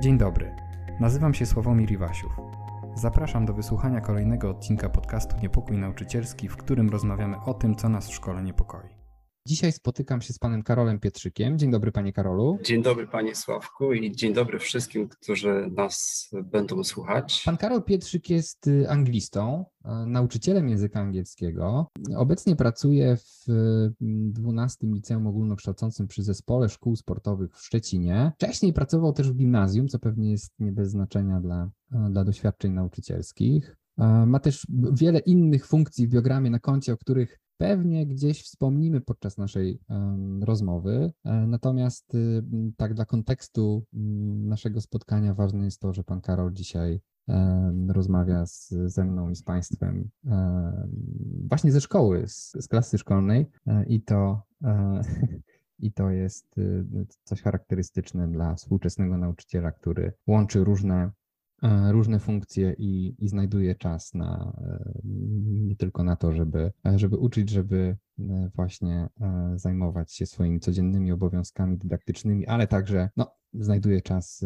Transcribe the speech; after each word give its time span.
Dzień 0.00 0.18
dobry. 0.18 0.54
Nazywam 1.00 1.34
się 1.34 1.46
Sławomir 1.46 1.92
Iwasiów. 1.92 2.32
Zapraszam 2.94 3.46
do 3.46 3.52
wysłuchania 3.52 4.00
kolejnego 4.00 4.50
odcinka 4.50 4.88
podcastu 4.88 5.36
Niepokój 5.42 5.78
Nauczycielski, 5.78 6.48
w 6.48 6.56
którym 6.56 6.88
rozmawiamy 6.88 7.36
o 7.40 7.54
tym, 7.54 7.76
co 7.76 7.88
nas 7.88 8.08
w 8.08 8.14
szkole 8.14 8.42
niepokoi. 8.42 8.88
Dzisiaj 9.48 9.72
spotykam 9.72 10.20
się 10.20 10.32
z 10.32 10.38
panem 10.38 10.62
Karolem 10.62 11.00
Pietrzykiem. 11.00 11.58
Dzień 11.58 11.70
dobry, 11.70 11.92
panie 11.92 12.12
Karolu. 12.12 12.58
Dzień 12.64 12.82
dobry, 12.82 13.06
panie 13.06 13.34
Sławku 13.34 13.92
i 13.92 14.12
dzień 14.12 14.34
dobry 14.34 14.58
wszystkim, 14.58 15.08
którzy 15.08 15.70
nas 15.76 16.28
będą 16.44 16.84
słuchać. 16.84 17.42
Pan 17.44 17.56
Karol 17.56 17.82
Pietrzyk 17.82 18.30
jest 18.30 18.66
y, 18.66 18.90
anglistą, 18.90 19.64
y, 19.84 19.88
nauczycielem 20.06 20.68
języka 20.68 21.00
angielskiego. 21.00 21.86
Obecnie 22.16 22.56
pracuje 22.56 23.16
w 23.16 23.46
12 24.00 24.86
y, 24.86 24.90
Liceum 24.90 25.26
Ogólnokształcącym 25.26 26.06
przy 26.08 26.22
Zespole 26.22 26.68
Szkół 26.68 26.96
Sportowych 26.96 27.56
w 27.56 27.64
Szczecinie. 27.64 28.32
Wcześniej 28.34 28.72
pracował 28.72 29.12
też 29.12 29.30
w 29.30 29.36
gimnazjum, 29.36 29.88
co 29.88 29.98
pewnie 29.98 30.30
jest 30.30 30.52
nie 30.58 30.72
bez 30.72 30.90
znaczenia 30.90 31.40
dla, 31.40 31.70
dla 32.10 32.24
doświadczeń 32.24 32.72
nauczycielskich. 32.72 33.76
Ma 34.26 34.40
też 34.40 34.66
wiele 34.92 35.18
innych 35.18 35.66
funkcji 35.66 36.06
w 36.06 36.10
biogramie 36.10 36.50
na 36.50 36.58
koncie, 36.58 36.92
o 36.92 36.96
których 36.96 37.38
pewnie 37.58 38.06
gdzieś 38.06 38.42
wspomnimy 38.42 39.00
podczas 39.00 39.38
naszej 39.38 39.80
rozmowy. 40.40 41.12
E, 41.24 41.32
natomiast 41.46 42.14
y, 42.14 42.42
tak 42.76 42.94
dla 42.94 43.04
kontekstu 43.04 43.84
naszego 44.44 44.80
spotkania 44.80 45.34
ważne 45.34 45.64
jest 45.64 45.80
to, 45.80 45.92
że 45.92 46.04
pan 46.04 46.20
Karol 46.20 46.52
dzisiaj 46.52 47.00
rozmawia 47.88 48.46
z, 48.46 48.74
ze 48.86 49.04
mną 49.04 49.30
i 49.30 49.36
z 49.36 49.42
Państwem 49.42 50.10
właśnie 51.48 51.72
ze 51.72 51.80
szkoły, 51.80 52.28
z, 52.28 52.52
z 52.52 52.68
klasy 52.68 52.98
szkolnej 52.98 53.46
e, 53.66 53.84
i 53.84 54.02
to, 54.02 54.42
e, 54.64 55.02
i 55.78 55.92
to 55.92 56.10
jest 56.10 56.58
y, 56.58 56.84
coś 57.24 57.42
charakterystyczne 57.42 58.28
dla 58.28 58.54
współczesnego 58.54 59.18
nauczyciela, 59.18 59.72
który 59.72 60.12
łączy 60.26 60.64
różne 60.64 61.10
różne 61.90 62.18
funkcje 62.18 62.74
i, 62.78 63.14
i 63.18 63.28
znajduje 63.28 63.74
czas 63.74 64.14
na 64.14 64.52
e, 64.58 65.00
nie 65.44 65.76
tylko 65.76 66.04
na 66.04 66.16
to, 66.16 66.32
żeby, 66.32 66.72
e, 66.86 66.98
żeby 66.98 67.16
uczyć, 67.16 67.50
żeby 67.50 67.96
właśnie 68.54 69.08
zajmować 69.54 70.12
się 70.12 70.26
swoimi 70.26 70.60
codziennymi 70.60 71.12
obowiązkami 71.12 71.78
dydaktycznymi, 71.78 72.46
ale 72.46 72.66
także 72.66 73.10
no, 73.16 73.34
znajduje 73.52 74.00
czas 74.00 74.44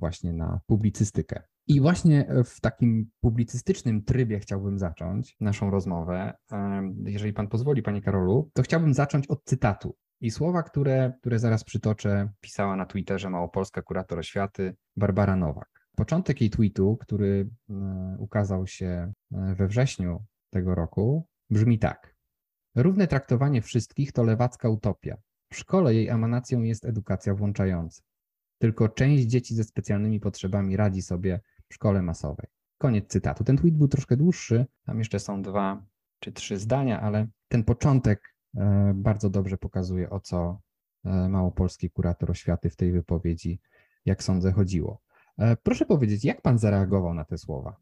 właśnie 0.00 0.32
na 0.32 0.60
publicystykę. 0.66 1.42
I 1.68 1.80
właśnie 1.80 2.28
w 2.44 2.60
takim 2.60 3.10
publicystycznym 3.20 4.04
trybie 4.04 4.40
chciałbym 4.40 4.78
zacząć 4.78 5.36
naszą 5.40 5.70
rozmowę. 5.70 6.32
Jeżeli 7.04 7.32
pan 7.32 7.48
pozwoli, 7.48 7.82
panie 7.82 8.02
Karolu, 8.02 8.50
to 8.54 8.62
chciałbym 8.62 8.94
zacząć 8.94 9.26
od 9.26 9.44
cytatu. 9.44 9.96
I 10.20 10.30
słowa, 10.30 10.62
które, 10.62 11.12
które 11.20 11.38
zaraz 11.38 11.64
przytoczę, 11.64 12.28
pisała 12.40 12.76
na 12.76 12.86
Twitterze 12.86 13.30
małopolska 13.30 13.82
kurator 13.82 14.18
oświaty 14.18 14.76
Barbara 14.96 15.36
Nowak. 15.36 15.75
Początek 15.96 16.40
jej 16.40 16.50
tweetu, 16.50 16.96
który 16.96 17.50
e, 17.70 18.16
ukazał 18.18 18.66
się 18.66 18.86
e, 18.86 19.54
we 19.54 19.66
wrześniu 19.66 20.24
tego 20.50 20.74
roku, 20.74 21.26
brzmi 21.50 21.78
tak. 21.78 22.16
Równe 22.74 23.06
traktowanie 23.06 23.62
wszystkich 23.62 24.12
to 24.12 24.22
lewacka 24.22 24.68
utopia. 24.68 25.16
W 25.52 25.56
szkole 25.56 25.94
jej 25.94 26.08
emanacją 26.08 26.62
jest 26.62 26.84
edukacja 26.84 27.34
włączająca. 27.34 28.02
Tylko 28.58 28.88
część 28.88 29.24
dzieci 29.24 29.54
ze 29.54 29.64
specjalnymi 29.64 30.20
potrzebami 30.20 30.76
radzi 30.76 31.02
sobie 31.02 31.40
w 31.68 31.74
szkole 31.74 32.02
masowej. 32.02 32.46
Koniec 32.78 33.06
cytatu. 33.08 33.44
Ten 33.44 33.56
tweet 33.56 33.76
był 33.76 33.88
troszkę 33.88 34.16
dłuższy, 34.16 34.66
tam 34.86 34.98
jeszcze 34.98 35.18
są 35.18 35.42
dwa 35.42 35.86
czy 36.20 36.32
trzy 36.32 36.58
zdania, 36.58 37.00
ale 37.00 37.26
ten 37.48 37.64
początek 37.64 38.34
e, 38.56 38.92
bardzo 38.94 39.30
dobrze 39.30 39.58
pokazuje, 39.58 40.10
o 40.10 40.20
co 40.20 40.60
małopolski 41.28 41.90
kurator 41.90 42.30
oświaty 42.30 42.70
w 42.70 42.76
tej 42.76 42.92
wypowiedzi, 42.92 43.60
jak 44.04 44.22
sądzę, 44.22 44.52
chodziło. 44.52 45.05
E, 45.38 45.56
proszę 45.56 45.86
powiedzieć, 45.86 46.24
jak 46.24 46.42
pan 46.42 46.58
zareagował 46.58 47.14
na 47.14 47.24
te 47.24 47.38
słowa? 47.38 47.76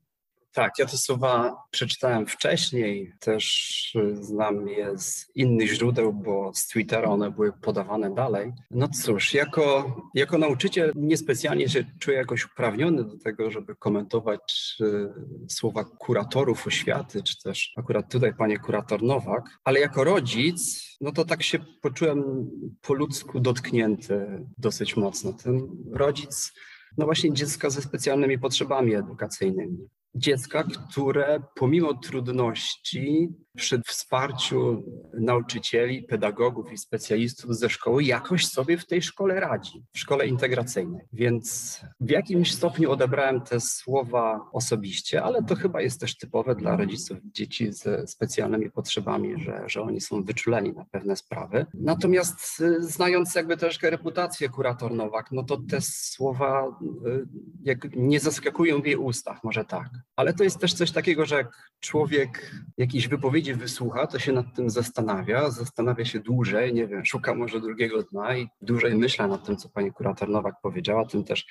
Tak, 0.55 0.79
ja 0.79 0.87
te 0.87 0.97
słowa 0.97 1.57
przeczytałem 1.71 2.27
wcześniej, 2.27 3.13
też 3.21 3.97
znam 4.15 4.69
je 4.69 4.99
z 4.99 5.31
innych 5.35 5.75
źródeł, 5.75 6.13
bo 6.13 6.51
z 6.55 6.67
Twittera 6.67 7.09
one 7.09 7.31
były 7.31 7.53
podawane 7.53 8.15
dalej. 8.15 8.53
No 8.71 8.89
cóż, 8.89 9.35
jako, 9.35 9.97
jako 10.15 10.39
nauczyciel 10.39 10.93
niespecjalnie 10.95 11.69
się 11.69 11.85
czuję 11.99 12.17
jakoś 12.17 12.45
uprawniony 12.45 13.05
do 13.05 13.19
tego, 13.19 13.51
żeby 13.51 13.77
komentować 13.77 14.77
y, 14.81 15.09
słowa 15.49 15.85
kuratorów 15.85 16.67
oświaty, 16.67 17.23
czy 17.23 17.43
też 17.43 17.73
akurat 17.77 18.13
tutaj 18.13 18.35
panie 18.35 18.59
kurator 18.59 19.03
Nowak, 19.03 19.45
ale 19.65 19.81
jako 19.81 20.05
rodzic, 20.05 20.89
no 21.01 21.13
to 21.13 21.25
tak 21.25 21.43
się 21.43 21.59
poczułem 21.59 22.51
po 22.83 22.95
ludzku 22.95 23.41
dotknięty 23.41 24.47
dosyć 24.59 24.97
mocno. 24.97 25.33
Ten 25.33 25.69
rodzic 25.93 26.53
no 26.99 27.05
właśnie 27.05 27.33
dziecka 27.33 27.71
ze 27.71 27.83
specjalnymi 27.83 28.39
potrzebami 28.39 28.95
edukacyjnymi. 28.95 29.89
Dziecka, 30.15 30.65
które 30.65 31.43
pomimo 31.55 31.95
trudności 31.95 33.35
przy 33.57 33.83
wsparciu 33.87 34.85
nauczycieli, 35.15 36.03
pedagogów 36.03 36.73
i 36.73 36.79
specjalistów 36.79 37.57
ze 37.57 37.71
szkoły 37.71 38.05
jakoś 38.05 38.47
sobie 38.47 38.79
w 38.79 38.87
tej 38.87 39.03
szkole 39.03 39.41
radzi, 39.41 39.85
w 39.93 39.99
szkole 39.99 40.27
integracyjnej. 40.27 41.05
Więc 41.13 41.81
w 42.01 42.11
jakimś 42.11 42.55
stopniu 42.55 42.91
odebrałem 42.91 43.41
te 43.41 43.61
słowa 43.61 44.49
osobiście, 44.53 45.23
ale 45.23 45.43
to 45.43 45.55
chyba 45.55 45.81
jest 45.81 46.01
też 46.01 46.17
typowe 46.17 46.55
dla 46.55 46.77
rodziców 46.77 47.19
dzieci 47.25 47.73
ze 47.73 48.07
specjalnymi 48.07 48.71
potrzebami, 48.71 49.43
że, 49.43 49.63
że 49.67 49.83
oni 49.83 50.01
są 50.01 50.23
wyczuleni 50.23 50.73
na 50.73 50.85
pewne 50.85 51.17
sprawy. 51.17 51.67
Natomiast 51.75 52.61
y, 52.61 52.85
znając 52.85 53.35
jakby 53.35 53.57
też 53.57 53.83
reputację 53.83 54.49
kurator 54.49 54.93
Nowak, 54.93 55.33
no 55.33 55.43
to 55.43 55.57
te 55.57 55.81
słowa 55.81 56.79
y, 57.07 57.27
jak 57.63 57.97
nie 57.97 58.21
zaskakują 58.21 58.83
w 58.83 58.87
jej 58.87 58.97
ustach, 58.97 59.45
może 59.45 59.65
tak. 59.65 60.04
Ale 60.17 60.35
to 60.35 60.45
jest 60.45 60.59
też 60.59 60.75
coś 60.75 60.91
takiego, 60.91 61.27
że 61.27 61.37
jak 61.37 61.71
człowiek 61.81 62.51
jakiejś 62.77 63.09
wypowiedzi 63.09 63.55
wysłucha, 63.55 64.07
to 64.07 64.19
się 64.19 64.33
nad 64.33 64.55
tym 64.55 64.71
zastanawia, 64.71 65.51
zastanawia 65.51 66.05
się 66.05 66.21
dłużej, 66.21 66.75
nie 66.75 66.87
wiem, 66.87 67.05
szuka 67.05 67.35
może 67.35 67.61
drugiego 67.61 68.03
dna 68.03 68.37
i 68.37 68.49
dłużej 68.63 68.95
myślę 68.95 69.29
nad 69.29 69.47
tym, 69.47 69.57
co 69.57 69.69
pani 69.69 69.93
kurator 69.93 70.29
Nowak 70.29 70.55
powiedziała, 70.63 71.07
tym 71.07 71.25
też 71.25 71.47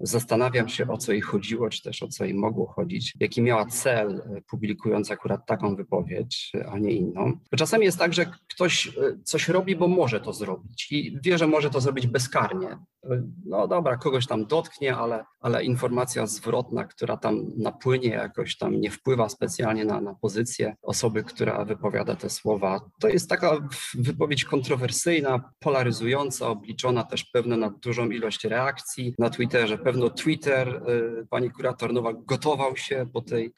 Zastanawiam 0.00 0.68
się, 0.68 0.88
o 0.88 0.98
co 0.98 1.12
jej 1.12 1.20
chodziło, 1.20 1.68
czy 1.68 1.82
też 1.82 2.02
o 2.02 2.08
co 2.08 2.24
jej 2.24 2.34
mogło 2.34 2.66
chodzić, 2.66 3.14
jaki 3.20 3.42
miała 3.42 3.66
cel, 3.66 4.22
e, 4.36 4.42
publikując 4.50 5.10
akurat 5.10 5.46
taką 5.46 5.76
wypowiedź, 5.76 6.52
a 6.72 6.78
nie 6.78 6.92
inną. 6.92 7.32
Bo 7.50 7.56
czasami 7.56 7.84
jest 7.84 7.98
tak, 7.98 8.12
że 8.14 8.26
ktoś 8.54 8.86
e, 8.86 8.92
coś 9.24 9.48
robi, 9.48 9.76
bo 9.76 9.88
może 9.88 10.20
to 10.20 10.32
zrobić 10.32 10.92
i 10.92 11.18
wie, 11.22 11.38
że 11.38 11.46
może 11.46 11.70
to 11.70 11.80
zrobić 11.80 12.06
bezkarnie. 12.06 12.68
E, 13.04 13.22
no 13.46 13.68
dobra, 13.68 13.96
kogoś 13.96 14.26
tam 14.26 14.46
dotknie, 14.46 14.96
ale, 14.96 15.24
ale 15.40 15.64
informacja 15.64 16.26
zwrotna, 16.26 16.84
która 16.84 17.16
tam 17.16 17.52
napłynie, 17.56 18.08
jakoś 18.08 18.56
tam 18.58 18.80
nie 18.80 18.90
wpływa 18.90 19.28
specjalnie 19.28 19.84
na, 19.84 20.00
na 20.00 20.14
pozycję 20.14 20.76
osoby, 20.82 21.24
która 21.24 21.64
wypowiada 21.64 22.16
te 22.16 22.30
słowa, 22.30 22.80
to 23.00 23.08
jest 23.08 23.28
taka 23.28 23.68
wypowiedź 23.94 24.44
kontrowersyjna, 24.44 25.52
polaryzująca, 25.60 26.48
obliczona 26.48 27.04
też 27.04 27.24
pewno 27.24 27.56
na 27.56 27.70
dużą 27.70 28.10
ilość 28.10 28.44
reakcji 28.44 29.14
na 29.18 29.30
Twitterze 29.30 29.78
pewno 29.82 30.10
Twitter, 30.10 30.82
y, 31.22 31.26
pani 31.30 31.50
kurator 31.50 31.92
Nowak 31.92 32.24
gotował 32.24 32.76
się 32.76 33.06
po 33.12 33.22
tej, 33.22 33.52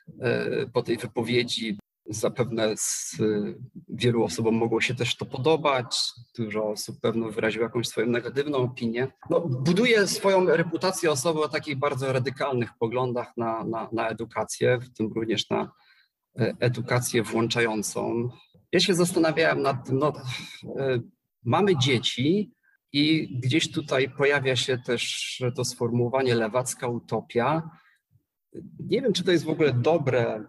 y, 0.63 0.71
po 0.73 0.83
tej 0.83 0.97
wypowiedzi. 0.97 1.79
Zapewne 2.07 2.77
z 2.77 3.21
y, 3.21 3.55
wielu 3.89 4.25
osobom 4.25 4.55
mogło 4.55 4.81
się 4.81 4.95
też 4.95 5.17
to 5.17 5.27
podobać. 5.27 5.99
Dużo 6.39 6.69
osób 6.69 7.01
pewno 7.01 7.31
wyraziło 7.31 7.63
jakąś 7.63 7.89
swoją 7.89 8.07
negatywną 8.07 8.59
opinię. 8.59 9.09
No, 9.31 9.41
buduje 9.41 10.07
swoją 10.07 10.45
reputację 10.45 11.11
osoby 11.11 11.41
o 11.41 11.49
takich 11.49 11.79
bardzo 11.79 12.13
radykalnych 12.13 12.71
poglądach 12.79 13.37
na, 13.37 13.65
na, 13.65 13.89
na 13.93 14.09
edukację, 14.09 14.79
w 14.79 14.91
tym 14.91 15.13
również 15.13 15.51
na 15.51 15.73
edukację 16.61 17.23
włączającą. 17.23 18.29
Ja 18.73 18.81
się 18.81 18.95
zastanawiałem 18.95 19.63
nad 19.63 19.87
tym, 19.87 19.99
no, 19.99 20.13
mamy 21.45 21.77
dzieci, 21.77 22.54
i 22.95 23.29
gdzieś 23.41 23.71
tutaj 23.71 24.11
pojawia 24.11 24.57
się 24.57 24.79
też 24.79 25.43
to 25.55 25.65
sformułowanie 25.65 26.35
lewacka 26.35 26.89
utopia. 26.89 27.71
Nie 28.81 29.03
wiem, 29.03 29.13
czy 29.13 29.25
to 29.25 29.33
jest 29.33 29.45
w 29.45 29.49
ogóle 29.49 29.73
dobre, 29.73 30.45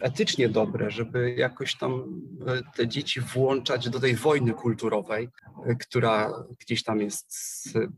etycznie 0.00 0.48
dobre, 0.48 0.90
żeby 0.90 1.34
jakoś 1.34 1.76
tam 1.76 2.22
e, 2.46 2.62
te 2.76 2.88
dzieci 2.88 3.20
włączać 3.20 3.90
do 3.90 4.00
tej 4.00 4.14
wojny 4.14 4.52
kulturowej, 4.52 5.28
e, 5.66 5.74
która 5.74 6.32
gdzieś 6.60 6.82
tam 6.82 7.00
jest 7.00 7.28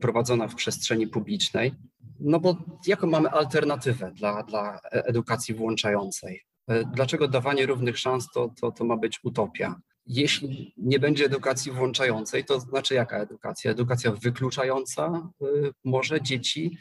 prowadzona 0.01 0.49
w 0.49 0.55
przestrzeni 0.55 1.07
publicznej. 1.07 1.75
No 2.21 2.41
bo 2.41 2.57
jaką 2.87 3.07
mamy 3.07 3.31
alternatywę 3.31 4.13
dla, 4.15 4.43
dla 4.43 4.81
edukacji 4.91 5.55
włączającej? 5.55 6.41
E, 6.69 6.85
dlaczego 6.85 7.29
dawanie 7.29 7.67
równych 7.67 7.99
szans 7.99 8.29
to, 8.35 8.51
to, 8.61 8.73
to 8.73 8.85
ma 8.85 8.97
być 8.97 9.21
utopia? 9.25 9.81
Jeśli 10.07 10.75
nie 10.77 10.99
będzie 10.99 11.25
edukacji 11.25 11.73
włączającej, 11.73 12.45
to 12.45 12.61
znaczy 12.61 12.95
jaka 12.95 13.19
edukacja? 13.19 13.71
Edukacja 13.71 14.13
wykluczająca 14.13 15.31
y, 15.43 15.73
może 15.85 16.23
dzieci 16.23 16.79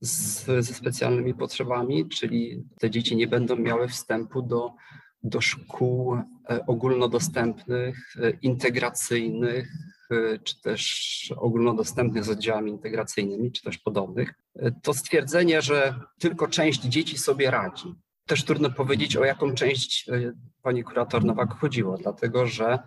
z, 0.00 0.44
ze 0.44 0.74
specjalnymi 0.74 1.34
potrzebami, 1.34 2.08
czyli 2.08 2.64
te 2.80 2.90
dzieci 2.90 3.16
nie 3.16 3.26
będą 3.26 3.56
miały 3.56 3.88
wstępu 3.88 4.42
do 4.42 4.72
do 5.22 5.40
szkół 5.40 6.14
e, 6.14 6.66
ogólnodostępnych, 6.66 8.16
e, 8.22 8.30
integracyjnych, 8.30 9.72
e, 10.10 10.38
czy 10.38 10.60
też 10.60 11.34
ogólnodostępnych 11.36 12.24
z 12.24 12.28
oddziałami 12.28 12.70
integracyjnymi, 12.70 13.52
czy 13.52 13.62
też 13.62 13.78
podobnych, 13.78 14.34
to 14.82 14.94
stwierdzenie, 14.94 15.62
że 15.62 15.94
tylko 16.18 16.48
część 16.48 16.80
dzieci 16.82 17.18
sobie 17.18 17.50
radzi. 17.50 17.94
Też 18.28 18.44
trudno 18.44 18.70
powiedzieć, 18.70 19.16
o 19.16 19.24
jaką 19.24 19.54
część 19.54 20.06
pani 20.62 20.84
kurator 20.84 21.24
Nowak 21.24 21.54
chodziło, 21.54 21.96
dlatego 21.96 22.46
że 22.46 22.78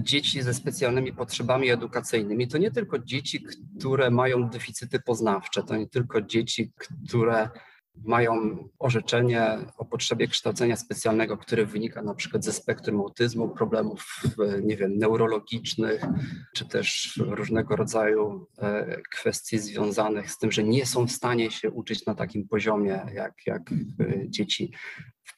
dzieci 0.00 0.42
ze 0.42 0.54
specjalnymi 0.54 1.12
potrzebami 1.12 1.70
edukacyjnymi 1.70 2.48
to 2.48 2.58
nie 2.58 2.70
tylko 2.70 2.98
dzieci, 2.98 3.44
które 3.78 4.10
mają 4.10 4.48
deficyty 4.48 5.00
poznawcze, 5.00 5.62
to 5.62 5.76
nie 5.76 5.88
tylko 5.88 6.20
dzieci, 6.20 6.72
które 7.08 7.48
mają 7.96 8.58
orzeczenie 8.78 9.58
o 9.76 9.84
potrzebie 9.84 10.28
kształcenia 10.28 10.76
specjalnego, 10.76 11.36
które 11.36 11.66
wynika 11.66 12.02
na 12.02 12.14
przykład 12.14 12.44
ze 12.44 12.52
spektrum 12.52 13.00
autyzmu, 13.00 13.48
problemów, 13.48 14.22
nie 14.62 14.76
wiem, 14.76 14.98
neurologicznych, 14.98 16.02
czy 16.54 16.68
też 16.68 17.16
różnego 17.26 17.76
rodzaju 17.76 18.46
e, 18.58 19.00
kwestii 19.12 19.58
związanych 19.58 20.30
z 20.30 20.38
tym, 20.38 20.52
że 20.52 20.64
nie 20.64 20.86
są 20.86 21.06
w 21.06 21.12
stanie 21.12 21.50
się 21.50 21.70
uczyć 21.70 22.06
na 22.06 22.14
takim 22.14 22.48
poziomie 22.48 23.06
jak, 23.14 23.34
jak 23.46 23.62
e, 23.72 23.74
dzieci 24.28 24.72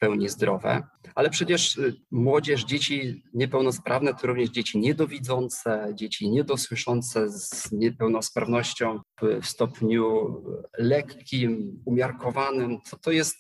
pełni 0.01 0.29
zdrowe. 0.29 0.83
Ale 1.15 1.31
przecież 1.31 1.77
y, 1.79 1.95
młodzież, 2.11 2.65
dzieci 2.65 3.23
niepełnosprawne 3.35 4.15
to 4.15 4.27
również 4.27 4.51
dzieci 4.51 4.79
niedowidzące, 4.79 5.93
dzieci 5.95 6.31
niedosłyszące 6.31 7.31
z 7.31 7.73
niepełnosprawnością 7.73 9.01
w 9.43 9.47
stopniu 9.47 10.37
lekkim, 10.79 11.83
umiarkowanym. 11.85 12.81
To, 12.91 12.97
to 12.97 13.11
jest, 13.11 13.39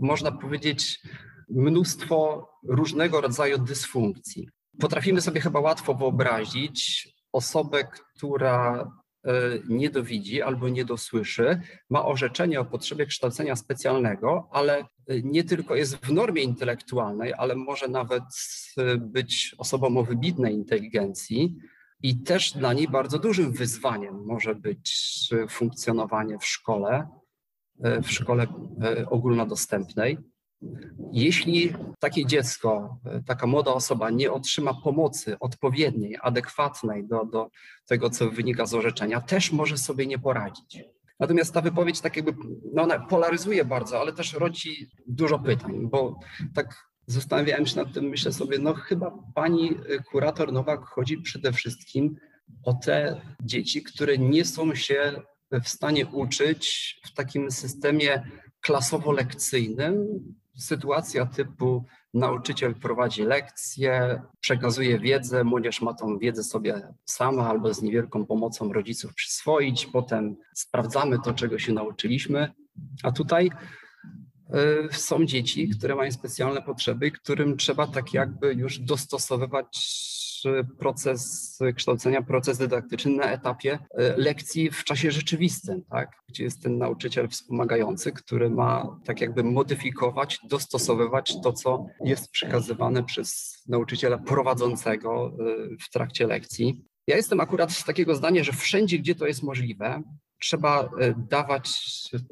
można 0.00 0.32
powiedzieć, 0.32 1.00
mnóstwo 1.48 2.48
różnego 2.64 3.20
rodzaju 3.20 3.58
dysfunkcji. 3.58 4.48
Potrafimy 4.80 5.20
sobie 5.20 5.40
chyba 5.40 5.60
łatwo 5.60 5.94
wyobrazić 5.94 7.08
osobę, 7.32 7.84
która 7.84 8.90
nie 9.68 9.90
dowidzi 9.90 10.42
albo 10.42 10.68
nie 10.68 10.84
dosłyszy, 10.84 11.60
ma 11.90 12.04
orzeczenie 12.04 12.60
o 12.60 12.64
potrzebie 12.64 13.06
kształcenia 13.06 13.56
specjalnego, 13.56 14.48
ale 14.52 14.78
e, 14.78 14.84
nie 15.22 15.44
tylko 15.44 15.74
jest 15.74 15.96
w 15.96 16.12
normie 16.12 16.42
intelektualnej, 16.42 17.34
ale 17.34 17.56
może 17.56 17.88
nawet 17.88 18.22
e, 18.76 18.96
być 18.96 19.54
osobą 19.58 19.96
o 19.96 20.04
wybitnej 20.04 20.54
inteligencji. 20.54 21.56
I 22.02 22.22
też 22.22 22.52
dla 22.52 22.72
niej 22.72 22.88
bardzo 22.88 23.18
dużym 23.18 23.52
wyzwaniem 23.52 24.24
może 24.24 24.54
być 24.54 25.28
funkcjonowanie 25.48 26.38
w 26.38 26.46
szkole, 26.46 27.08
w 27.78 28.10
szkole 28.10 28.46
ogólnodostępnej. 29.10 30.18
Jeśli 31.12 31.74
takie 31.98 32.26
dziecko, 32.26 32.98
taka 33.26 33.46
młoda 33.46 33.72
osoba 33.72 34.10
nie 34.10 34.32
otrzyma 34.32 34.74
pomocy 34.74 35.36
odpowiedniej, 35.40 36.16
adekwatnej 36.22 37.08
do, 37.08 37.24
do 37.24 37.50
tego, 37.86 38.10
co 38.10 38.30
wynika 38.30 38.66
z 38.66 38.74
orzeczenia, 38.74 39.20
też 39.20 39.52
może 39.52 39.78
sobie 39.78 40.06
nie 40.06 40.18
poradzić. 40.18 40.78
Natomiast 41.20 41.54
ta 41.54 41.60
wypowiedź 41.60 42.00
tak 42.00 42.16
jakby, 42.16 42.32
no 42.74 42.82
ona 42.82 42.98
polaryzuje 42.98 43.64
bardzo, 43.64 44.00
ale 44.00 44.12
też 44.12 44.32
rodzi 44.32 44.90
dużo 45.06 45.38
pytań, 45.38 45.88
bo 45.90 46.18
tak 46.54 46.90
zastanawiałem 47.06 47.66
się 47.66 47.76
nad 47.76 47.92
tym, 47.92 48.04
myślę 48.04 48.32
sobie, 48.32 48.58
no 48.58 48.74
chyba 48.74 49.12
pani 49.34 49.70
kurator 50.10 50.52
Nowak 50.52 50.84
chodzi 50.84 51.18
przede 51.18 51.52
wszystkim 51.52 52.16
o 52.64 52.74
te 52.74 53.20
dzieci, 53.42 53.82
które 53.82 54.18
nie 54.18 54.44
są 54.44 54.74
się 54.74 55.22
w 55.64 55.68
stanie 55.68 56.06
uczyć 56.06 56.94
w 57.04 57.14
takim 57.14 57.50
systemie 57.50 58.30
klasowo-lekcyjnym, 58.66 60.06
sytuacja 60.60 61.26
typu 61.26 61.84
nauczyciel 62.14 62.74
prowadzi 62.74 63.22
lekcje, 63.22 64.22
przekazuje 64.40 64.98
wiedzę, 64.98 65.44
młodzież 65.44 65.82
ma 65.82 65.94
tą 65.94 66.18
wiedzę 66.18 66.44
sobie 66.44 66.94
sama 67.04 67.48
albo 67.48 67.74
z 67.74 67.82
niewielką 67.82 68.26
pomocą 68.26 68.72
rodziców 68.72 69.14
przyswoić, 69.14 69.86
potem 69.86 70.36
sprawdzamy 70.54 71.18
to, 71.24 71.34
czego 71.34 71.58
się 71.58 71.72
nauczyliśmy, 71.72 72.52
a 73.02 73.12
tutaj 73.12 73.50
są 74.92 75.26
dzieci, 75.26 75.68
które 75.68 75.94
mają 75.94 76.12
specjalne 76.12 76.62
potrzeby, 76.62 77.10
którym 77.10 77.56
trzeba 77.56 77.86
tak 77.86 78.14
jakby 78.14 78.54
już 78.54 78.78
dostosowywać 78.78 79.78
proces 80.78 81.58
kształcenia, 81.76 82.22
proces 82.22 82.58
dydaktyczny 82.58 83.12
na 83.12 83.24
etapie 83.24 83.78
e, 83.98 84.16
lekcji 84.16 84.70
w 84.70 84.84
czasie 84.84 85.10
rzeczywistym, 85.10 85.82
tak? 85.90 86.10
gdzie 86.28 86.44
jest 86.44 86.62
ten 86.62 86.78
nauczyciel 86.78 87.28
wspomagający, 87.28 88.12
który 88.12 88.50
ma 88.50 89.00
tak 89.04 89.20
jakby 89.20 89.44
modyfikować, 89.44 90.38
dostosowywać 90.48 91.34
to, 91.42 91.52
co 91.52 91.86
jest 92.04 92.30
przekazywane 92.30 93.04
przez 93.04 93.62
nauczyciela 93.68 94.18
prowadzącego 94.18 95.36
w 95.80 95.90
trakcie 95.90 96.26
lekcji. 96.26 96.84
Ja 97.06 97.16
jestem 97.16 97.40
akurat 97.40 97.72
z 97.72 97.84
takiego 97.84 98.14
zdania, 98.14 98.44
że 98.44 98.52
wszędzie, 98.52 98.98
gdzie 98.98 99.14
to 99.14 99.26
jest 99.26 99.42
możliwe, 99.42 100.02
trzeba 100.40 100.90
dawać 101.16 101.70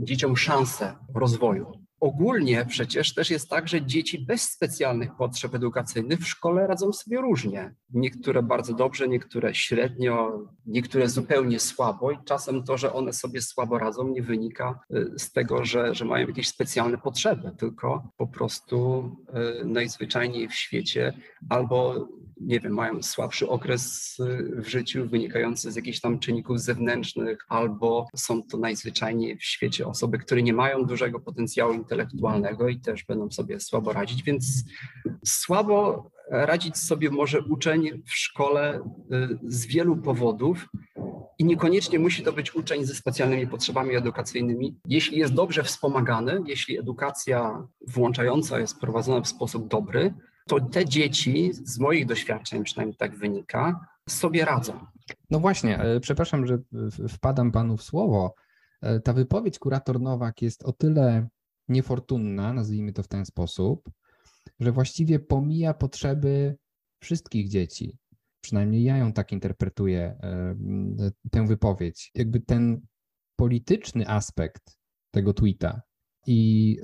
dzieciom 0.01 0.37
szansę 0.37 0.97
rozwoju. 1.15 1.88
Ogólnie 2.01 2.67
przecież 2.69 3.15
też 3.15 3.31
jest 3.31 3.51
tak, 3.51 3.69
że 3.69 3.83
dzieci 3.83 4.19
bez 4.19 4.43
specjalnych 4.43 5.17
potrzeb 5.17 5.55
edukacyjnych 5.55 6.19
w 6.21 6.29
szkole 6.29 6.67
radzą 6.67 6.93
sobie 6.93 7.21
różnie. 7.21 7.75
Niektóre 7.91 8.43
bardzo 8.43 8.75
dobrze, 8.75 9.09
niektóre 9.09 9.55
średnio, 9.55 10.43
niektóre 10.67 11.09
zupełnie 11.09 11.61
słabo 11.61 12.11
i 12.11 12.19
czasem 12.25 12.65
to, 12.65 12.79
że 12.79 12.93
one 12.93 13.13
sobie 13.13 13.43
słabo 13.43 13.79
radzą 13.79 14.09
nie 14.09 14.23
wynika 14.23 14.81
y, 14.95 15.19
z 15.19 15.33
tego, 15.33 15.65
że, 15.65 15.95
że 15.95 16.05
mają 16.05 16.29
jakieś 16.29 16.49
specjalne 16.49 16.99
potrzeby, 16.99 17.53
tylko 17.59 18.13
po 18.17 18.27
prostu 18.27 19.11
y, 19.63 19.65
najzwyczajniej 19.65 20.49
w 20.49 20.55
świecie 20.55 21.13
albo 21.49 22.09
nie 22.41 22.61
wiem, 22.61 22.73
mają 22.73 23.03
słabszy 23.03 23.49
okres 23.49 24.17
y, 24.21 24.63
w 24.63 24.69
życiu 24.69 25.09
wynikający 25.09 25.73
z 25.73 25.77
jakichś 25.77 26.01
tam 26.01 26.19
czynników 26.19 26.61
zewnętrznych, 26.61 27.39
albo 27.49 28.07
są 28.17 28.43
to 28.43 28.59
najzwyczajniej 28.59 29.37
w 29.37 29.45
świecie 29.45 29.87
osoby, 29.87 30.19
które 30.19 30.43
nie 30.43 30.53
mają 30.53 30.85
dużego 30.85 31.21
potencjału 31.21 31.75
intelektualnego 31.89 32.69
i 32.69 32.81
też 32.81 33.05
będą 33.05 33.31
sobie 33.31 33.61
słabo 33.61 33.93
radzić, 33.93 34.23
więc 34.23 34.65
słabo 35.25 36.11
radzić 36.31 36.77
sobie 36.77 37.11
może 37.11 37.41
uczeń 37.43 38.03
w 38.07 38.13
szkole 38.13 38.81
y, 39.13 39.39
z 39.43 39.67
wielu 39.67 39.97
powodów. 39.97 40.69
I 41.39 41.45
niekoniecznie 41.45 41.99
musi 41.99 42.23
to 42.23 42.33
być 42.33 42.55
uczeń 42.55 42.85
ze 42.85 42.95
specjalnymi 42.95 43.47
potrzebami 43.47 43.97
edukacyjnymi. 43.97 44.77
Jeśli 44.85 45.19
jest 45.19 45.35
dobrze 45.35 45.63
wspomagany, 45.63 46.41
jeśli 46.47 46.79
edukacja 46.79 47.67
włączająca 47.89 48.61
jest 48.61 48.81
prowadzona 48.81 49.21
w 49.21 49.29
sposób 49.29 49.69
dobry, 49.69 50.15
to 50.47 50.61
te 50.61 50.87
dzieci, 50.87 51.51
z 51.53 51.79
moich 51.79 52.07
doświadczeń 52.07 52.65
przynajmniej 52.65 52.97
tak 52.97 53.17
wynika, 53.17 53.87
sobie 54.09 54.45
radzą. 54.45 54.87
No 55.31 55.41
właśnie, 55.41 55.79
e, 55.79 56.01
przepraszam, 56.01 56.47
że 56.47 56.59
wpadam 57.09 57.53
panu 57.53 57.77
w 57.77 57.83
słowo. 57.83 58.35
E, 58.83 59.01
ta 59.01 59.13
wypowiedź 59.13 59.59
kurator 59.59 60.01
Nowak 60.01 60.43
jest 60.43 60.65
o 60.65 60.73
tyle 60.73 61.29
niefortunna, 61.69 62.53
nazwijmy 62.53 62.93
to 62.93 63.03
w 63.03 63.09
ten 63.09 63.27
sposób, 63.27 63.91
że 64.61 64.73
właściwie 64.73 65.19
pomija 65.19 65.75
potrzeby 65.75 66.57
wszystkich 67.03 67.49
dzieci. 67.49 67.99
Przynajmniej 68.41 68.83
ja 68.83 68.97
ją 68.97 69.13
tak 69.13 69.33
interpretuję, 69.33 70.19
e, 70.23 70.57
tę 71.31 71.47
wypowiedź. 71.47 72.11
Jakby 72.15 72.41
ten 72.41 72.81
polityczny 73.37 74.09
aspekt 74.09 74.79
tego 75.11 75.33
tweeta 75.33 75.83
i 76.27 76.77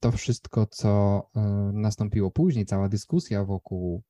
to 0.00 0.12
wszystko, 0.12 0.66
co 0.66 1.22
e, 1.36 1.40
nastąpiło 1.74 2.30
później, 2.30 2.66
cała 2.66 2.88
dyskusja 2.88 3.44
wokół 3.44 4.02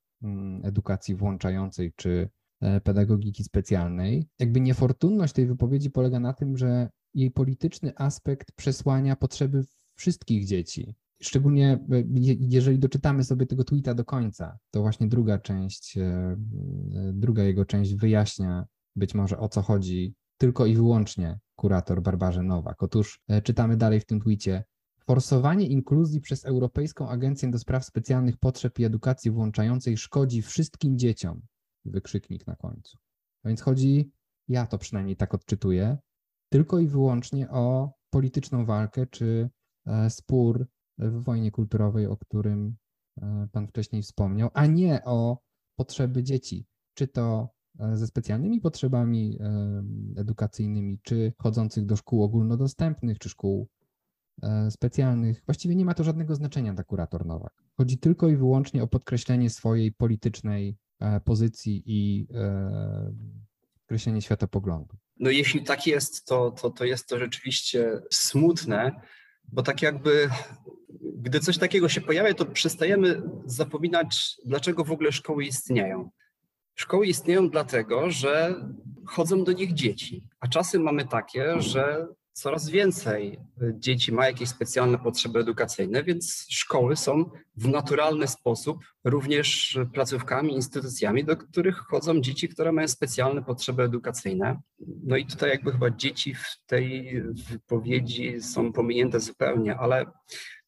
edukacji 0.62 1.14
włączającej 1.14 1.92
czy 1.96 2.30
e, 2.60 2.80
pedagogiki 2.80 3.44
specjalnej, 3.44 4.28
jakby 4.38 4.60
niefortunność 4.60 5.32
tej 5.32 5.46
wypowiedzi 5.46 5.90
polega 5.90 6.20
na 6.20 6.32
tym, 6.32 6.56
że 6.56 6.88
jej 7.14 7.30
polityczny 7.30 7.92
aspekt 7.96 8.52
przesłania 8.52 9.16
potrzeby 9.16 9.62
wszystkich 9.94 10.46
dzieci. 10.46 10.94
Szczególnie 11.22 11.72
e, 11.72 12.02
jeżeli 12.40 12.78
doczytamy 12.78 13.24
sobie 13.24 13.46
tego 13.46 13.64
tweeta 13.64 13.94
do 13.94 14.04
końca, 14.04 14.58
to 14.70 14.80
właśnie 14.80 15.08
druga 15.08 15.38
część, 15.38 15.98
druga 17.12 17.42
jego 17.42 17.64
część 17.64 17.94
wyjaśnia 17.94 18.66
być 18.96 19.14
może 19.14 19.38
o 19.38 19.48
co 19.48 19.62
chodzi 19.62 20.14
tylko 20.38 20.66
i 20.66 20.74
wyłącznie 20.74 21.38
kurator 21.56 22.02
Barbarze 22.02 22.42
Nowak. 22.42 22.82
Otóż 22.82 23.20
e, 23.28 23.42
czytamy 23.42 23.76
dalej 23.76 24.00
w 24.00 24.04
tym 24.06 24.20
tweetie. 24.20 24.64
Forsowanie 25.06 25.66
inkluzji 25.66 26.20
przez 26.20 26.44
Europejską 26.44 27.08
Agencję 27.08 27.50
do 27.50 27.58
Spraw 27.58 27.84
Specjalnych 27.84 28.36
Potrzeb 28.36 28.78
i 28.78 28.84
Edukacji 28.84 29.30
Włączającej 29.30 29.96
szkodzi 29.96 30.42
wszystkim 30.42 30.98
dzieciom. 30.98 31.40
Wykrzyknik 31.84 32.46
na 32.46 32.56
końcu. 32.56 32.98
A 33.42 33.48
więc 33.48 33.60
chodzi, 33.60 34.10
ja 34.48 34.66
to 34.66 34.78
przynajmniej 34.78 35.16
tak 35.16 35.34
odczytuję, 35.34 35.98
tylko 36.48 36.78
i 36.78 36.86
wyłącznie 36.86 37.50
o 37.50 37.92
polityczną 38.10 38.64
walkę 38.64 39.06
czy 39.06 39.50
e, 39.50 39.50
spór 40.08 40.66
w 40.98 41.22
wojnie 41.22 41.50
kulturowej, 41.50 42.06
o 42.06 42.16
którym 42.16 42.76
e, 43.22 43.48
Pan 43.52 43.66
wcześniej 43.66 44.02
wspomniał, 44.02 44.50
a 44.54 44.66
nie 44.66 45.04
o 45.04 45.38
potrzeby 45.76 46.22
dzieci. 46.22 46.66
Czy 46.94 47.08
to 47.08 47.48
E, 47.80 47.96
ze 47.96 48.06
specjalnymi 48.06 48.60
potrzebami 48.60 49.38
e, 49.40 50.20
edukacyjnymi, 50.20 50.98
czy 51.02 51.32
chodzących 51.38 51.86
do 51.86 51.96
szkół 51.96 52.22
ogólnodostępnych, 52.22 53.18
czy 53.18 53.28
szkół 53.28 53.68
e, 54.42 54.70
specjalnych. 54.70 55.42
Właściwie 55.46 55.74
nie 55.76 55.84
ma 55.84 55.94
to 55.94 56.04
żadnego 56.04 56.34
znaczenia 56.34 56.74
dla 56.74 56.84
kurator 56.84 57.26
Nowak. 57.26 57.52
chodzi 57.76 57.98
tylko 57.98 58.28
i 58.28 58.36
wyłącznie 58.36 58.82
o 58.82 58.86
podkreślenie 58.86 59.50
swojej 59.50 59.92
politycznej 59.92 60.76
e, 61.00 61.20
pozycji 61.20 61.82
i 61.86 62.28
określenie 63.84 64.22
światopoglądu. 64.22 64.96
No 65.20 65.30
jeśli 65.30 65.64
tak 65.64 65.86
jest, 65.86 66.24
to, 66.24 66.50
to, 66.50 66.70
to 66.70 66.84
jest 66.84 67.08
to 67.08 67.18
rzeczywiście 67.18 68.00
smutne, 68.10 68.92
bo 69.48 69.62
tak 69.62 69.82
jakby 69.82 70.30
gdy 71.22 71.40
coś 71.40 71.58
takiego 71.58 71.88
się 71.88 72.00
pojawia, 72.00 72.34
to 72.34 72.46
przestajemy 72.46 73.22
zapominać, 73.44 74.36
dlaczego 74.44 74.84
w 74.84 74.92
ogóle 74.92 75.12
szkoły 75.12 75.44
istnieją. 75.44 76.10
Szkoły 76.74 77.06
istnieją 77.06 77.48
dlatego, 77.50 78.10
że 78.10 78.54
chodzą 79.06 79.44
do 79.44 79.52
nich 79.52 79.74
dzieci, 79.74 80.24
a 80.40 80.48
czasy 80.48 80.78
mamy 80.78 81.04
takie, 81.04 81.60
że 81.60 82.06
coraz 82.32 82.68
więcej 82.68 83.40
dzieci 83.74 84.12
ma 84.12 84.26
jakieś 84.26 84.48
specjalne 84.48 84.98
potrzeby 84.98 85.38
edukacyjne, 85.38 86.04
więc 86.04 86.46
szkoły 86.50 86.96
są 86.96 87.30
w 87.56 87.68
naturalny 87.68 88.28
sposób 88.28 88.78
również 89.04 89.78
placówkami, 89.92 90.54
instytucjami, 90.54 91.24
do 91.24 91.36
których 91.36 91.76
chodzą 91.76 92.20
dzieci, 92.20 92.48
które 92.48 92.72
mają 92.72 92.88
specjalne 92.88 93.42
potrzeby 93.42 93.82
edukacyjne. 93.82 94.60
No 95.04 95.16
i 95.16 95.26
tutaj 95.26 95.50
jakby 95.50 95.72
chyba 95.72 95.90
dzieci 95.90 96.34
w 96.34 96.66
tej 96.66 97.22
wypowiedzi 97.50 98.40
są 98.40 98.72
pominięte 98.72 99.20
zupełnie, 99.20 99.76
ale 99.76 100.06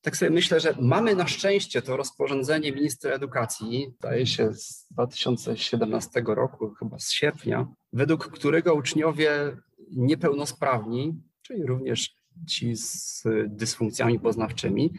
tak 0.01 0.17
sobie 0.17 0.31
myślę, 0.31 0.61
że 0.61 0.75
mamy 0.81 1.15
na 1.15 1.27
szczęście 1.27 1.83
to 1.83 1.97
rozporządzenie 1.97 2.73
ministra 2.73 3.11
edukacji, 3.11 3.93
zdaje 3.99 4.27
się 4.27 4.55
z 4.55 4.87
2017 4.91 6.23
roku, 6.27 6.75
chyba 6.79 6.99
z 6.99 7.11
sierpnia, 7.11 7.67
według 7.93 8.29
którego 8.29 8.75
uczniowie 8.75 9.57
niepełnosprawni, 9.91 11.23
czyli 11.47 11.67
również 11.67 12.17
ci 12.49 12.77
z 12.77 13.23
dysfunkcjami 13.47 14.21
poznawczymi, 14.21 14.93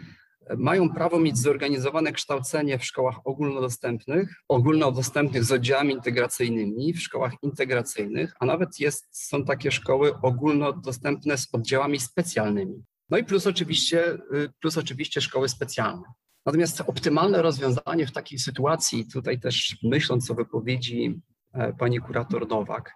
mają 0.58 0.90
prawo 0.90 1.20
mieć 1.20 1.38
zorganizowane 1.38 2.12
kształcenie 2.12 2.80
w 2.80 2.86
szkołach 2.86 3.28
ogólnodostępnych, 3.28 4.42
ogólnodostępnych 4.48 5.44
z 5.44 5.52
oddziałami 5.52 5.94
integracyjnymi, 5.94 6.94
w 6.94 7.02
szkołach 7.02 7.34
integracyjnych, 7.42 8.34
a 8.40 8.46
nawet 8.46 8.80
jest, 8.80 9.08
są 9.12 9.46
takie 9.46 9.72
szkoły 9.72 10.22
ogólnodostępne 10.22 11.38
z 11.38 11.48
oddziałami 11.52 12.00
specjalnymi. 12.00 12.84
No 13.10 13.18
i 13.18 13.24
plus 13.24 13.48
oczywiście, 13.48 14.14
y, 14.14 14.50
plus 14.62 14.78
oczywiście 14.78 15.22
szkoły 15.22 15.50
specjalne. 15.50 16.04
Natomiast 16.46 16.82
optymalne 16.82 17.42
rozwiązanie 17.42 18.08
w 18.08 18.12
takiej 18.12 18.40
sytuacji, 18.40 19.08
tutaj 19.14 19.40
też 19.40 19.78
myśląc 19.84 20.32
o 20.32 20.36
wypowiedzi 20.36 21.22
e, 21.54 21.74
pani 21.74 22.00
kurator 22.00 22.48
Nowak, 22.48 22.92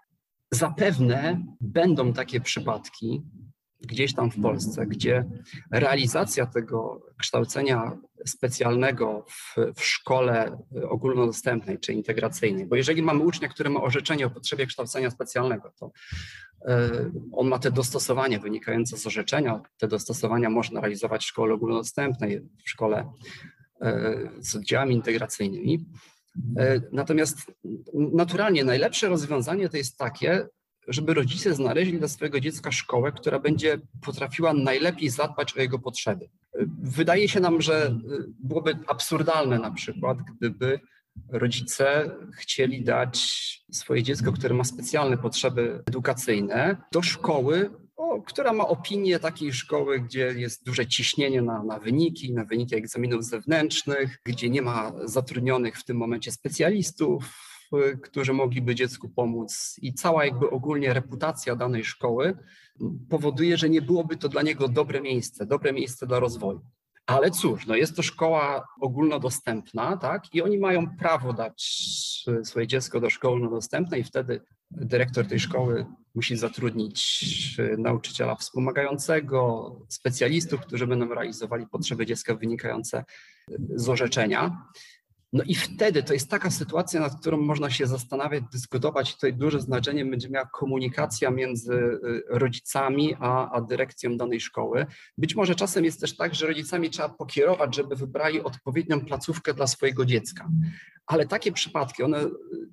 zapewne 0.52 1.42
będą 1.62 2.14
takie 2.14 2.42
przypadki, 2.42 3.24
gdzieś 3.82 4.14
tam 4.14 4.32
w 4.32 4.42
Polsce, 4.42 4.88
gdzie 4.88 5.26
realizacja 5.72 6.46
tego 6.46 7.02
kształcenia 7.20 7.98
specjalnego 8.26 9.26
w, 9.30 9.56
w, 9.76 9.86
szkole 9.86 10.58
ogólnodostępnej 10.90 11.80
czy 11.80 11.94
integracyjnej, 11.94 12.66
bo 12.66 12.76
jeżeli 12.76 13.02
mamy 13.02 13.24
ucznia, 13.24 13.48
który 13.48 13.70
ma 13.70 13.82
orzeczenie 13.82 14.26
o 14.26 14.30
potrzebie 14.30 14.66
kształcenia 14.66 15.12
specjalnego, 15.12 15.74
to 15.80 15.92
e, 16.66 16.90
on 17.32 17.48
ma 17.48 17.60
te 17.60 17.72
dostosowania 17.72 18.40
wynikające 18.40 18.98
z 18.98 19.08
orzeczenia. 19.08 19.62
Te 19.78 19.88
dostosowania 19.88 20.50
można 20.50 20.82
realizować 20.82 21.24
w 21.24 21.28
szkole 21.28 21.54
ogólnodostępnej, 21.54 22.42
w 22.66 22.70
szkole 22.70 23.12
e, 23.82 24.16
z 24.40 24.56
oddziałami 24.56 24.96
integracyjnymi. 24.96 25.86
E, 26.58 26.82
natomiast 26.92 27.52
naturalnie 27.94 28.64
najlepsze 28.64 29.10
rozwiązanie 29.10 29.70
to 29.70 29.78
jest 29.78 29.98
takie, 29.98 30.48
żeby 30.88 31.14
rodzice 31.14 31.54
znaleźli 31.54 32.00
dla 32.00 32.08
swojego 32.08 32.40
dziecka 32.40 32.72
szkołę, 32.72 33.12
która 33.12 33.40
będzie 33.40 33.78
potrafiła 34.02 34.54
najlepiej 34.54 35.10
zadbać 35.10 35.58
o 35.58 35.62
jego 35.62 35.80
potrzeby. 35.80 36.30
Wydaje 36.82 37.30
się 37.30 37.40
nam, 37.40 37.62
że 37.62 37.88
y, 37.88 38.26
byłoby 38.44 38.78
absurdalne 38.88 39.60
na 39.60 39.72
przykład, 39.72 40.18
gdyby 40.38 40.80
rodzice 41.32 42.12
chcieli 42.38 42.84
dać 42.84 43.20
swoje 43.72 44.04
dziecko, 44.04 44.32
które 44.32 44.56
ma 44.56 44.64
specjalne 44.64 45.18
potrzeby 45.18 45.84
edukacyjne, 45.88 46.78
do 46.92 47.02
szkoły, 47.02 47.70
o, 48.00 48.22
która 48.22 48.54
ma 48.54 48.68
opinię 48.68 49.20
takiej 49.20 49.54
szkoły, 49.54 50.00
gdzie 50.00 50.26
jest 50.26 50.66
duże 50.66 50.88
ciśnienie 50.88 51.42
na, 51.42 51.64
na 51.64 51.80
wyniki, 51.80 52.34
na 52.34 52.46
wyniki 52.46 52.76
egzaminów 52.76 53.26
zewnętrznych, 53.26 54.20
gdzie 54.26 54.50
nie 54.50 54.62
ma 54.62 54.92
zatrudnionych 55.04 55.78
w 55.78 55.86
tym 55.86 55.98
momencie 55.98 56.32
specjalistów, 56.32 57.24
którzy 58.04 58.34
mogliby 58.34 58.76
dziecku 58.76 59.10
pomóc 59.10 59.76
i 59.82 59.94
cała 59.94 60.26
jakby 60.26 60.50
ogólnie 60.50 60.94
reputacja 60.94 61.56
danej 61.56 61.84
szkoły 61.84 62.38
powoduje, 63.10 63.58
że 63.58 63.70
nie 63.70 63.82
byłoby 63.82 64.18
to 64.18 64.30
dla 64.30 64.42
niego 64.42 64.68
dobre 64.68 65.02
miejsce, 65.02 65.46
dobre 65.46 65.74
miejsce 65.74 66.08
dla 66.08 66.20
rozwoju. 66.20 66.62
Ale 67.06 67.32
cóż, 67.32 67.68
no 67.68 67.76
jest 67.76 67.96
to 67.96 68.04
szkoła 68.04 68.68
ogólnodostępna, 68.82 69.98
tak? 69.98 70.36
I 70.36 70.42
oni 70.42 70.58
mają 70.58 70.98
prawo 70.98 71.34
dać 71.34 71.64
swoje 72.44 72.68
dziecko 72.68 73.00
do 73.00 73.10
szkoły 73.10 73.34
ogólnodostępnej 73.34 74.02
i 74.02 74.04
wtedy 74.04 74.42
dyrektor 74.72 75.28
tej 75.28 75.40
szkoły 75.40 75.86
musi 76.16 76.38
zatrudnić 76.38 77.58
nauczyciela 77.78 78.36
wspomagającego, 78.36 79.76
specjalistów, 79.88 80.62
którzy 80.62 80.88
będą 80.88 81.14
realizowali 81.14 81.68
potrzeby 81.68 82.06
dziecka 82.06 82.36
wynikające 82.36 83.04
z 83.76 83.90
orzeczenia. 83.90 84.66
No 85.34 85.44
i 85.44 85.56
wtedy 85.56 86.04
to 86.04 86.14
jest 86.14 86.30
taka 86.30 86.52
sytuacja, 86.52 87.00
nad 87.00 87.20
którą 87.20 87.38
można 87.38 87.70
się 87.70 87.88
zastanawiać, 87.88 88.44
dyskutować. 88.52 89.14
Tutaj 89.14 89.34
duże 89.34 89.62
znaczenie 89.62 90.06
będzie 90.06 90.30
miała 90.30 90.46
komunikacja 90.46 91.32
między 91.32 91.74
y, 91.74 92.00
rodzicami 92.28 93.16
a, 93.20 93.52
a 93.52 93.62
dyrekcją 93.62 94.18
danej 94.18 94.42
szkoły. 94.42 94.86
Być 95.18 95.36
może 95.36 95.56
czasem 95.56 95.86
jest 95.86 96.02
też 96.02 96.18
tak, 96.18 96.36
że 96.36 96.48
rodzicami 96.48 96.90
trzeba 96.90 97.10
pokierować, 97.10 97.76
żeby 97.76 97.96
wybrali 97.96 98.42
odpowiednią 98.42 99.06
placówkę 99.06 99.54
dla 99.54 99.68
swojego 99.68 100.06
dziecka. 100.06 100.50
Ale 101.06 101.28
takie 101.28 101.52
przypadki, 101.52 102.04
one 102.04 102.26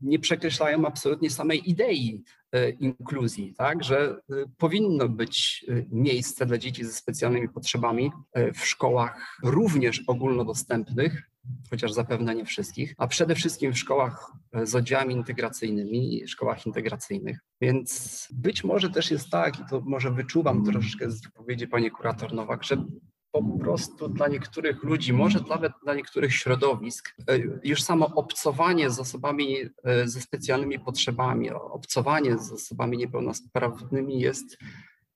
nie 0.03 0.19
przekreślają 0.19 0.87
absolutnie 0.87 1.31
samej 1.31 1.71
idei 1.71 2.25
y, 2.57 2.77
inkluzji, 2.81 3.55
tak, 3.59 3.85
że 3.85 4.17
y, 4.33 4.45
powinno 4.59 5.09
być 5.09 5.65
miejsce 5.91 6.47
dla 6.47 6.59
dzieci 6.59 6.85
ze 6.85 6.93
specjalnymi 6.93 7.49
potrzebami 7.49 8.11
w 8.55 8.67
szkołach 8.67 9.39
również 9.43 10.03
ogólnodostępnych, 10.07 11.23
chociaż 11.71 11.93
zapewne 11.93 12.35
nie 12.35 12.45
wszystkich, 12.45 12.95
a 12.99 13.07
przede 13.07 13.35
wszystkim 13.35 13.73
w 13.73 13.79
szkołach 13.79 14.33
e, 14.53 14.67
z 14.67 14.75
oddziałami 14.75 15.15
integracyjnymi 15.15 16.29
szkołach 16.29 16.67
integracyjnych. 16.67 17.39
Więc 17.61 18.29
być 18.33 18.65
może 18.65 18.91
też 18.91 19.11
jest 19.11 19.31
tak, 19.31 19.61
i 19.61 19.63
to 19.71 19.81
może 19.81 20.11
wyczuwam 20.11 20.65
troszeczkę 20.65 21.11
z 21.11 21.23
wypowiedzi 21.23 21.69
pani 21.69 21.91
kurator 21.91 22.33
Nowak, 22.33 22.65
że 22.65 22.85
po 23.31 23.59
prostu 23.59 24.09
dla 24.09 24.29
niektórych 24.29 24.83
ludzi, 24.83 25.13
może 25.13 25.41
nawet 25.49 25.73
dla 25.85 25.95
niektórych 25.95 26.35
środowisk, 26.35 27.15
e, 27.29 27.39
już 27.65 27.83
samo 27.83 28.07
obcowanie 28.15 28.91
z 28.91 28.99
osobami 28.99 29.57
e, 29.85 30.09
ze 30.09 30.21
specjalnymi 30.21 30.79
potrzebami, 30.79 31.51
obcowanie 31.51 32.39
z 32.39 32.53
osobami 32.53 32.97
niepełnosprawnymi 32.97 34.21
jest 34.21 34.59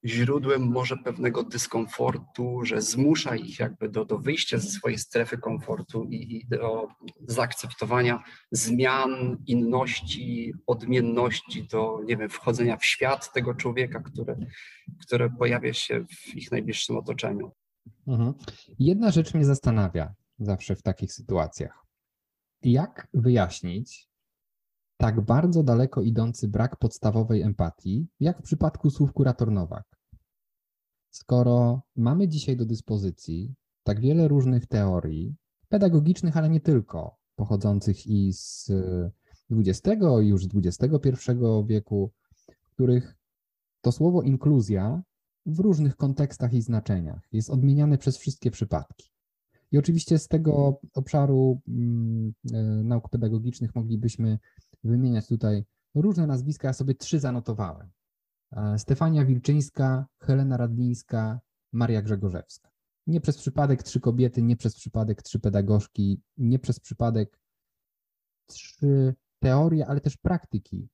źródłem 0.04 0.62
może 0.62 0.96
pewnego 0.96 1.44
dyskomfortu, 1.44 2.64
że 2.64 2.80
zmusza 2.80 3.36
ich 3.36 3.58
jakby 3.58 3.88
do, 3.88 4.04
do 4.04 4.18
wyjścia 4.18 4.58
ze 4.58 4.70
swojej 4.70 4.98
strefy 4.98 5.38
komfortu 5.38 6.04
i, 6.04 6.36
i 6.36 6.46
do 6.48 6.88
zaakceptowania 7.28 8.22
zmian, 8.52 9.36
inności, 9.46 10.52
odmienności, 10.66 11.66
do 11.66 12.00
nie 12.04 12.16
wiem, 12.16 12.30
wchodzenia 12.30 12.76
w 12.76 12.84
świat 12.84 13.32
tego 13.32 13.54
człowieka, 13.54 14.00
który, 14.00 14.36
który 15.06 15.30
pojawia 15.38 15.72
się 15.72 16.04
w 16.04 16.34
ich 16.34 16.52
najbliższym 16.52 16.96
otoczeniu. 16.96 17.52
Mhm. 18.06 18.34
Jedna 18.78 19.10
rzecz 19.10 19.34
mnie 19.34 19.44
zastanawia 19.44 20.14
zawsze 20.38 20.76
w 20.76 20.82
takich 20.82 21.12
sytuacjach. 21.12 21.86
Jak 22.62 23.08
wyjaśnić, 23.14 24.09
tak 25.00 25.20
bardzo 25.20 25.62
daleko 25.62 26.02
idący 26.02 26.48
brak 26.48 26.76
podstawowej 26.76 27.42
empatii, 27.42 28.06
jak 28.20 28.38
w 28.38 28.42
przypadku 28.42 28.90
słów 28.90 29.12
kurator 29.12 29.52
Nowak. 29.52 29.84
Skoro 31.10 31.82
mamy 31.96 32.28
dzisiaj 32.28 32.56
do 32.56 32.66
dyspozycji 32.66 33.54
tak 33.82 34.00
wiele 34.00 34.28
różnych 34.28 34.66
teorii 34.66 35.36
pedagogicznych, 35.68 36.36
ale 36.36 36.48
nie 36.48 36.60
tylko, 36.60 37.16
pochodzących 37.36 38.06
i 38.06 38.32
z 38.32 38.70
XX 39.50 40.02
i 40.22 40.28
już 40.28 40.46
XXI 40.54 41.30
wieku, 41.66 42.12
w 42.62 42.70
których 42.70 43.16
to 43.80 43.92
słowo 43.92 44.22
inkluzja 44.22 45.02
w 45.46 45.58
różnych 45.58 45.96
kontekstach 45.96 46.52
i 46.52 46.62
znaczeniach 46.62 47.28
jest 47.32 47.50
odmieniane 47.50 47.98
przez 47.98 48.18
wszystkie 48.18 48.50
przypadki. 48.50 49.10
I 49.72 49.78
oczywiście 49.78 50.18
z 50.18 50.28
tego 50.28 50.80
obszaru 50.94 51.60
mm, 51.68 52.32
e, 52.52 52.62
nauk 52.62 53.08
pedagogicznych 53.08 53.74
moglibyśmy 53.74 54.38
wymieniać 54.84 55.26
tutaj 55.28 55.64
różne 55.94 56.26
nazwiska, 56.26 56.68
ja 56.68 56.72
sobie 56.72 56.94
trzy 56.94 57.20
zanotowałem. 57.20 57.90
E, 58.52 58.78
Stefania 58.78 59.24
Wilczyńska, 59.24 60.06
Helena 60.20 60.56
Radlińska, 60.56 61.40
Maria 61.72 62.02
Grzegorzewska. 62.02 62.70
Nie 63.06 63.20
przez 63.20 63.38
przypadek 63.38 63.82
trzy 63.82 64.00
kobiety, 64.00 64.42
nie 64.42 64.56
przez 64.56 64.74
przypadek 64.74 65.22
trzy 65.22 65.40
pedagogzki, 65.40 66.22
nie 66.36 66.58
przez 66.58 66.80
przypadek 66.80 67.40
trzy 68.46 69.14
teorie, 69.38 69.86
ale 69.86 70.00
też 70.00 70.16
praktyki, 70.16 70.88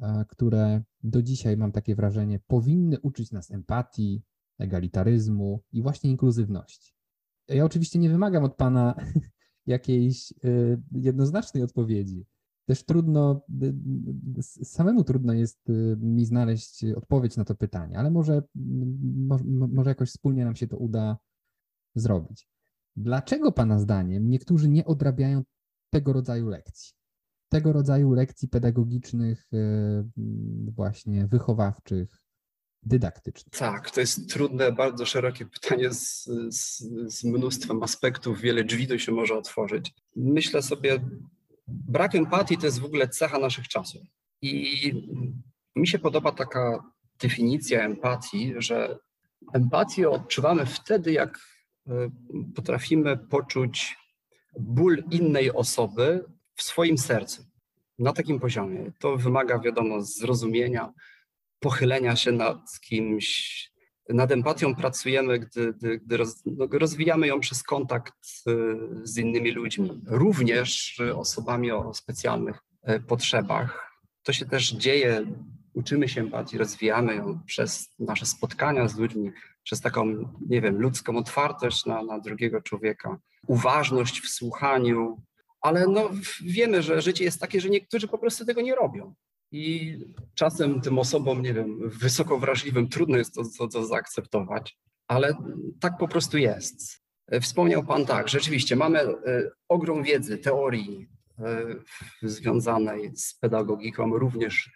e, 0.00 0.24
które 0.28 0.82
do 1.02 1.22
dzisiaj, 1.22 1.56
mam 1.56 1.72
takie 1.72 1.94
wrażenie, 1.94 2.40
powinny 2.46 3.00
uczyć 3.00 3.30
nas 3.32 3.50
empatii, 3.50 4.22
egalitaryzmu 4.58 5.62
i 5.72 5.82
właśnie 5.82 6.10
inkluzywności. 6.10 6.94
Ja 7.48 7.64
oczywiście 7.64 7.98
nie 7.98 8.08
wymagam 8.08 8.44
od 8.44 8.56
Pana 8.56 8.94
jakiejś 9.66 10.32
y, 10.44 10.80
jednoznacznej 10.92 11.62
odpowiedzi. 11.62 12.26
Też 12.66 12.84
trudno, 12.84 13.44
y, 13.62 13.74
y, 14.38 14.64
samemu 14.64 15.04
trudno 15.04 15.32
jest 15.32 15.60
mi 15.96 16.24
znaleźć 16.24 16.84
odpowiedź 16.84 17.36
na 17.36 17.44
to 17.44 17.54
pytanie, 17.54 17.98
ale 17.98 18.10
może, 18.10 18.42
może, 19.14 19.44
może 19.44 19.90
jakoś 19.90 20.08
wspólnie 20.08 20.44
nam 20.44 20.56
się 20.56 20.66
to 20.66 20.76
uda 20.76 21.18
zrobić. 21.94 22.48
Dlaczego 22.96 23.52
Pana 23.52 23.78
zdaniem 23.78 24.30
niektórzy 24.30 24.68
nie 24.68 24.84
odrabiają 24.84 25.42
tego 25.90 26.12
rodzaju 26.12 26.48
lekcji? 26.48 26.92
Tego 27.48 27.72
rodzaju 27.72 28.12
lekcji 28.12 28.48
pedagogicznych, 28.48 29.50
właśnie 30.74 31.26
wychowawczych, 31.26 32.24
dydaktycznych? 32.82 33.54
Tak, 33.58 33.90
to 33.90 34.00
jest 34.00 34.30
trudne, 34.30 34.72
bardzo 34.72 35.06
szerokie 35.06 35.46
pytanie 35.46 35.94
z, 35.94 36.24
z, 36.50 36.82
z 37.08 37.24
mnóstwem 37.24 37.82
aspektów, 37.82 38.40
wiele 38.40 38.64
drzwi 38.64 38.86
to 38.86 38.98
się 38.98 39.12
może 39.12 39.34
otworzyć. 39.34 39.94
Myślę 40.16 40.62
sobie, 40.62 41.00
brak 41.66 42.14
empatii 42.14 42.58
to 42.58 42.66
jest 42.66 42.80
w 42.80 42.84
ogóle 42.84 43.08
cecha 43.08 43.38
naszych 43.38 43.68
czasów. 43.68 44.02
I 44.42 44.92
mi 45.76 45.86
się 45.86 45.98
podoba 45.98 46.32
taka 46.32 46.84
definicja 47.20 47.84
empatii, 47.84 48.54
że 48.56 48.98
empatię 49.52 50.10
odczuwamy 50.10 50.66
wtedy, 50.66 51.12
jak 51.12 51.38
e, 51.88 52.10
potrafimy 52.54 53.16
poczuć 53.16 53.96
ból 54.60 55.02
innej 55.10 55.52
osoby 55.52 56.24
w 56.54 56.62
swoim 56.62 56.98
sercu. 56.98 57.44
Na 57.98 58.12
takim 58.12 58.40
poziomie. 58.40 58.92
To 58.98 59.16
wymaga, 59.16 59.58
wiadomo, 59.58 60.02
zrozumienia, 60.02 60.92
pochylenia 61.60 62.16
się 62.16 62.32
nad 62.32 62.80
kimś. 62.80 63.73
Nad 64.08 64.32
empatią 64.32 64.74
pracujemy, 64.74 65.38
gdy, 65.38 65.72
gdy, 65.72 65.98
gdy 65.98 66.16
roz, 66.16 66.42
no, 66.46 66.66
rozwijamy 66.72 67.26
ją 67.26 67.40
przez 67.40 67.62
kontakt 67.62 68.14
y, 68.48 68.76
z 69.02 69.18
innymi 69.18 69.50
ludźmi, 69.52 70.02
również 70.06 71.00
osobami 71.14 71.70
o 71.70 71.94
specjalnych 71.94 72.58
e, 72.82 73.00
potrzebach. 73.00 74.00
To 74.22 74.32
się 74.32 74.46
też 74.46 74.72
dzieje, 74.72 75.26
uczymy 75.74 76.08
się 76.08 76.20
empatii, 76.20 76.58
rozwijamy 76.58 77.14
ją 77.14 77.40
przez 77.46 77.88
nasze 77.98 78.26
spotkania 78.26 78.88
z 78.88 78.98
ludźmi, 78.98 79.32
przez 79.62 79.80
taką, 79.80 80.06
nie 80.48 80.60
wiem, 80.60 80.80
ludzką 80.80 81.16
otwartość 81.16 81.86
na, 81.86 82.02
na 82.02 82.18
drugiego 82.20 82.60
człowieka, 82.60 83.18
uważność 83.46 84.20
w 84.20 84.28
słuchaniu, 84.28 85.22
ale 85.60 85.86
no, 85.86 86.10
wiemy, 86.42 86.82
że 86.82 87.02
życie 87.02 87.24
jest 87.24 87.40
takie, 87.40 87.60
że 87.60 87.70
niektórzy 87.70 88.08
po 88.08 88.18
prostu 88.18 88.44
tego 88.44 88.60
nie 88.60 88.74
robią. 88.74 89.14
I 89.54 89.98
czasem 90.34 90.80
tym 90.80 90.98
osobom, 90.98 91.42
nie 91.42 91.54
wiem, 91.54 91.90
wysoko 91.90 92.38
wrażliwym 92.38 92.88
trudno 92.88 93.16
jest 93.16 93.34
to, 93.34 93.42
to, 93.58 93.68
to 93.68 93.86
zaakceptować, 93.86 94.78
ale 95.08 95.34
tak 95.80 95.98
po 95.98 96.08
prostu 96.08 96.38
jest. 96.38 97.02
Wspomniał 97.40 97.84
Pan 97.84 98.06
tak, 98.06 98.28
rzeczywiście 98.28 98.76
mamy 98.76 98.98
e, 99.00 99.16
ogrom 99.68 100.02
wiedzy, 100.02 100.38
teorii 100.38 101.08
e, 101.38 101.64
związanej 102.22 103.16
z 103.16 103.34
pedagogiką, 103.34 104.18
również 104.18 104.70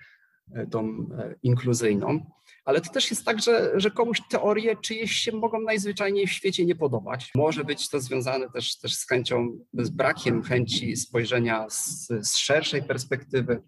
e, 0.55 0.67
tą 0.67 1.09
inkluzyjną, 1.43 2.31
ale 2.65 2.81
to 2.81 2.93
też 2.93 3.11
jest 3.11 3.25
tak, 3.25 3.43
że, 3.43 3.73
że 3.75 3.91
komuś 3.91 4.21
teorie 4.31 4.77
czyjeś 4.77 5.13
się 5.13 5.33
mogą 5.33 5.61
najzwyczajniej 5.61 6.27
w 6.27 6.33
świecie 6.33 6.67
nie 6.67 6.77
podobać. 6.77 7.31
Może 7.35 7.65
być 7.65 7.89
to 7.89 8.01
związane 8.01 8.51
też, 8.51 8.79
też 8.79 8.95
z 8.95 9.09
chęcią, 9.09 9.59
z 9.73 9.91
brakiem 9.91 10.43
chęci 10.43 10.97
spojrzenia 10.97 11.67
z, 11.71 12.09
z 12.09 12.37
szerszej 12.37 12.83
perspektywy, 12.83 13.63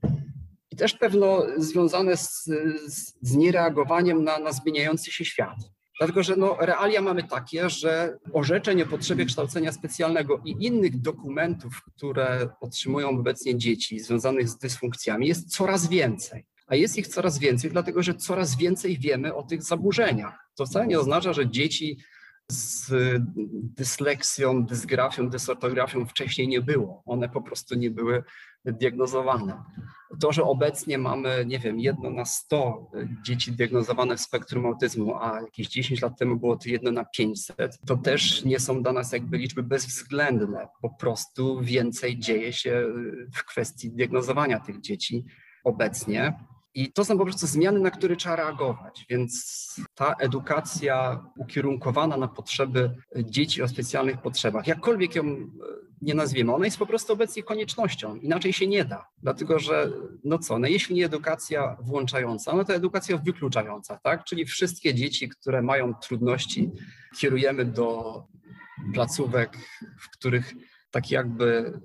też 0.81 0.95
pewno 0.95 1.43
związane 1.57 2.17
z, 2.17 2.45
z, 2.87 3.15
z 3.23 3.37
niereagowaniem 3.37 4.25
na, 4.25 4.39
na 4.39 4.53
zmieniający 4.53 5.13
się 5.13 5.25
świat. 5.25 5.57
Dlatego, 5.99 6.23
że 6.23 6.37
no, 6.37 6.57
realia 6.61 7.03
mamy 7.03 7.23
takie, 7.23 7.71
że 7.71 8.19
orzeczeń 8.33 8.83
o 8.83 8.87
potrzebie 8.87 9.25
kształcenia 9.25 9.73
specjalnego 9.73 10.41
i 10.45 10.67
innych 10.67 11.01
dokumentów, 11.01 11.83
które 11.83 12.49
otrzymują 12.61 13.09
obecnie 13.09 13.59
dzieci 13.59 14.01
związanych 14.01 14.49
z 14.49 14.59
dysfunkcjami, 14.59 15.27
jest 15.27 15.53
coraz 15.57 15.88
więcej. 15.88 16.47
A 16.66 16.75
jest 16.75 16.99
ich 16.99 17.09
coraz 17.09 17.38
więcej, 17.38 17.71
dlatego 17.71 18.03
że 18.03 18.14
coraz 18.14 18.57
więcej 18.57 18.99
wiemy 18.99 19.35
o 19.35 19.43
tych 19.43 19.62
zaburzeniach. 19.62 20.38
To 20.55 20.66
wcale 20.66 20.87
nie 20.87 21.01
oznacza, 21.01 21.33
że 21.33 21.51
dzieci 21.51 21.99
z 22.51 22.93
dysleksją, 23.53 24.66
dysgrafią, 24.66 25.31
dysortografią 25.31 26.07
wcześniej 26.07 26.49
nie 26.49 26.61
było. 26.61 27.03
One 27.07 27.29
po 27.29 27.43
prostu 27.43 27.75
nie 27.75 27.90
były 27.90 28.23
diagnozowane. 28.64 29.62
To, 30.20 30.33
że 30.33 30.44
obecnie 30.44 30.99
mamy, 30.99 31.44
nie 31.46 31.59
wiem, 31.59 31.81
jedno 31.81 32.11
na 32.11 32.25
100 32.25 32.90
dzieci 33.25 33.53
diagnozowane 33.53 34.16
w 34.16 34.20
spektrum 34.20 34.66
autyzmu, 34.66 35.16
a 35.16 35.40
jakieś 35.40 35.68
10 35.68 36.03
lat 36.03 36.18
temu 36.18 36.37
było 36.37 36.57
to 36.57 36.68
jedno 36.68 36.90
na 36.90 37.05
500, 37.05 37.79
to 37.87 37.96
też 37.96 38.44
nie 38.44 38.61
są 38.61 38.83
dla 38.83 38.92
nas 38.92 39.12
jakby 39.12 39.38
liczby 39.38 39.62
bezwzględne. 39.62 40.68
Po 40.83 40.90
prostu 40.90 41.61
więcej 41.61 42.18
dzieje 42.18 42.53
się 42.53 42.87
w 43.35 43.44
kwestii 43.44 43.90
diagnozowania 43.90 44.61
tych 44.61 44.81
dzieci 44.81 45.25
obecnie. 45.64 46.35
I 46.74 46.92
to 46.92 47.04
są 47.04 47.18
po 47.18 47.24
prostu 47.24 47.46
zmiany, 47.46 47.80
na 47.80 47.90
które 47.90 48.16
trzeba 48.16 48.37
reagować. 48.37 49.06
Więc 49.09 49.74
ta 49.94 50.14
edukacja 50.14 51.24
ukierunkowana 51.37 52.16
na 52.16 52.28
potrzeby 52.28 52.94
dzieci 53.16 53.62
o 53.62 53.68
specjalnych 53.68 54.22
potrzebach, 54.22 54.66
jakkolwiek 54.66 55.14
ją 55.14 55.24
e, 55.24 55.46
nie 56.02 56.14
nazwiemy, 56.14 56.54
ona 56.54 56.64
jest 56.64 56.78
po 56.78 56.87
prostu 56.87 57.12
obecnie 57.12 57.42
koniecznością. 57.42 58.16
Inaczej 58.16 58.52
się 58.52 58.66
nie 58.66 58.85
da. 58.85 59.06
Dlatego, 59.22 59.59
że 59.59 59.92
no 60.24 60.38
co, 60.38 60.59
no 60.59 60.66
jeśli 60.66 60.94
nie 60.94 61.06
edukacja 61.06 61.76
włączająca, 61.80 62.56
no 62.56 62.64
to 62.64 62.74
edukacja 62.74 63.18
wykluczająca, 63.18 63.98
tak? 64.02 64.24
Czyli 64.24 64.46
wszystkie 64.46 64.94
dzieci, 64.94 65.28
które 65.28 65.62
mają 65.62 65.94
trudności, 65.94 66.70
kierujemy 67.18 67.64
do 67.64 68.14
placówek, 68.94 69.56
w 70.00 70.11
których 70.11 70.54
tak 70.90 71.11
jakby 71.11 71.80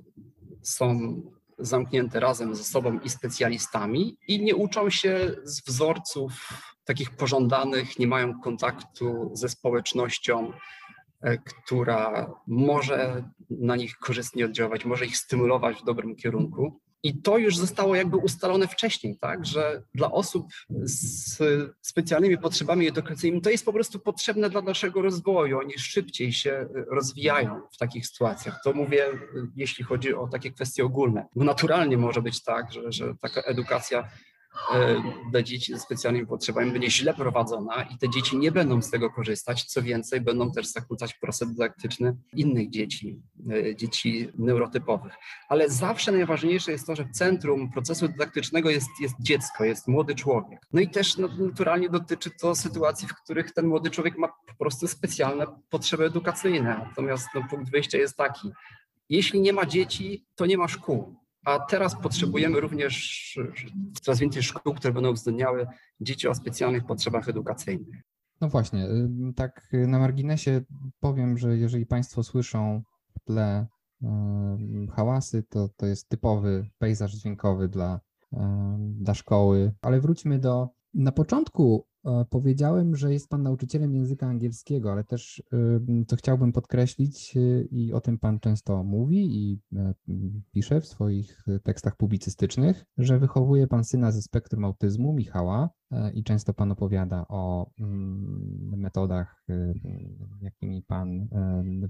są 0.61 1.21
zamknięte 1.57 2.19
razem 2.19 2.55
ze 2.55 2.63
sobą 2.63 2.99
i 2.99 3.09
specjalistami 3.09 4.17
i 4.27 4.43
nie 4.43 4.55
uczą 4.55 4.89
się 4.89 5.35
z 5.43 5.61
wzorców 5.61 6.49
takich 6.85 7.11
pożądanych, 7.11 7.99
nie 7.99 8.07
mają 8.07 8.39
kontaktu 8.39 9.31
ze 9.33 9.49
społecznością, 9.49 10.51
e, 11.21 11.37
która 11.37 12.33
może 12.47 13.23
na 13.49 13.75
nich 13.75 13.97
korzystnie 13.97 14.45
oddziaływać, 14.45 14.85
może 14.85 15.05
ich 15.05 15.17
stymulować 15.17 15.77
w 15.77 15.85
dobrym 15.85 16.15
kierunku. 16.15 16.79
I 17.03 17.21
to 17.21 17.38
już 17.38 17.58
zostało 17.58 17.95
jakby 17.95 18.17
ustalone 18.17 18.67
wcześniej, 18.67 19.17
tak, 19.17 19.45
że 19.45 19.81
dla 19.95 20.12
osób 20.12 20.47
z 20.69 21.38
specjalnymi 21.81 22.38
potrzebami 22.38 22.88
edukacyjnymi 22.88 23.41
to 23.41 23.49
jest 23.49 23.65
po 23.65 23.73
prostu 23.73 23.99
potrzebne 23.99 24.49
dla 24.49 24.62
naszego 24.62 25.01
rozwoju. 25.01 25.60
Oni 25.60 25.79
szybciej 25.79 26.34
się 26.34 26.67
rozwijają 26.91 27.62
w 27.71 27.77
takich 27.77 28.08
sytuacjach. 28.08 28.60
To 28.63 28.73
mówię, 28.73 29.05
jeśli 29.55 29.84
chodzi 29.84 30.13
o 30.13 30.27
takie 30.27 30.51
kwestie 30.51 30.86
ogólne. 30.86 31.25
Bo 31.36 31.43
naturalnie 31.43 31.97
może 31.97 32.21
być 32.21 32.43
tak, 32.43 32.73
że, 32.73 32.91
że 32.91 33.15
taka 33.21 33.41
edukacja 33.41 34.10
E, 34.73 35.03
dla 35.31 35.41
dzieci 35.41 35.73
ze 35.73 35.79
specjalnymi 35.79 36.27
potrzebami 36.27 36.71
będzie 36.71 36.91
źle 36.91 37.13
prowadzona 37.13 37.83
i 37.83 37.97
te 37.97 38.09
dzieci 38.09 38.37
nie 38.37 38.51
będą 38.51 38.81
z 38.81 38.91
tego 38.91 39.09
korzystać. 39.09 39.63
Co 39.63 39.81
więcej, 39.81 40.21
będą 40.21 40.51
też 40.51 40.67
zakłócać 40.67 41.13
proces 41.13 41.49
dydaktyczny 41.49 42.17
innych 42.33 42.69
dzieci, 42.69 43.21
e, 43.51 43.75
dzieci 43.75 44.29
neurotypowych. 44.37 45.13
Ale 45.49 45.69
zawsze 45.69 46.11
najważniejsze 46.11 46.71
jest 46.71 46.87
to, 46.87 46.95
że 46.95 47.03
w 47.03 47.11
centrum 47.11 47.71
procesu 47.71 48.07
dydaktycznego 48.07 48.69
jest, 48.69 48.89
jest 49.01 49.15
dziecko, 49.19 49.63
jest 49.63 49.87
młody 49.87 50.15
człowiek. 50.15 50.59
No 50.73 50.81
i 50.81 50.89
też 50.89 51.17
no, 51.17 51.29
naturalnie 51.39 51.89
dotyczy 51.89 52.31
to 52.41 52.55
sytuacji, 52.55 53.07
w 53.07 53.15
których 53.15 53.53
ten 53.53 53.67
młody 53.67 53.89
człowiek 53.89 54.17
ma 54.17 54.27
po 54.27 54.55
prostu 54.59 54.87
specjalne 54.87 55.45
potrzeby 55.69 56.05
edukacyjne. 56.05 56.85
Natomiast 56.89 57.27
no, 57.35 57.41
punkt 57.49 57.71
wyjścia 57.71 57.97
jest 57.97 58.17
taki, 58.17 58.51
jeśli 59.09 59.41
nie 59.41 59.53
ma 59.53 59.65
dzieci, 59.65 60.25
to 60.35 60.45
nie 60.45 60.57
ma 60.57 60.67
szkół. 60.67 61.24
A 61.45 61.60
teraz 61.60 61.95
potrzebujemy 61.95 62.60
również 62.60 63.39
coraz 64.01 64.19
więcej 64.19 64.43
szkół, 64.43 64.73
które 64.73 64.93
będą 64.93 65.12
uwzględniały 65.12 65.67
dzieci 66.01 66.27
o 66.27 66.36
specjalnych 66.36 66.86
potrzebach 66.86 67.29
edukacyjnych. 67.29 68.01
No 68.41 68.49
właśnie, 68.49 68.88
tak 69.36 69.69
na 69.88 69.99
marginesie 69.99 70.62
powiem, 70.99 71.38
że 71.38 71.58
jeżeli 71.58 71.86
Państwo 71.86 72.23
słyszą 72.23 72.84
w 73.15 73.19
tle 73.23 73.67
hałasy, 74.95 75.43
to, 75.49 75.69
to 75.77 75.86
jest 75.86 76.10
typowy 76.10 76.69
pejzaż 76.77 77.13
dźwiękowy 77.13 77.67
dla, 77.67 77.99
dla 78.77 79.13
szkoły. 79.13 79.73
Ale 79.81 80.01
wróćmy 80.01 80.39
do. 80.39 80.69
Na 80.93 81.12
początku 81.12 81.88
powiedziałem, 82.29 82.95
że 82.95 83.13
jest 83.13 83.29
Pan 83.29 83.43
nauczycielem 83.43 83.95
języka 83.95 84.27
angielskiego, 84.27 84.91
ale 84.91 85.03
też 85.03 85.43
co 86.07 86.15
chciałbym 86.15 86.51
podkreślić 86.51 87.37
y, 87.37 87.67
i 87.71 87.93
o 87.93 88.01
tym 88.01 88.19
Pan 88.19 88.39
często 88.39 88.83
mówi 88.83 89.49
i 89.49 89.59
e, 89.75 89.93
pisze 90.51 90.81
w 90.81 90.87
swoich 90.87 91.45
tekstach 91.63 91.95
publicystycznych, 91.95 92.85
że 92.97 93.19
wychowuje 93.19 93.67
Pan 93.67 93.83
syna 93.83 94.11
ze 94.11 94.21
spektrum 94.21 94.65
autyzmu, 94.65 95.13
Michała, 95.13 95.69
e, 95.91 96.11
i 96.11 96.23
często 96.23 96.53
Pan 96.53 96.71
opowiada 96.71 97.25
o 97.29 97.71
metodach, 98.77 99.43
y, 99.49 99.73
jakimi 100.41 100.81
Pan 100.81 101.27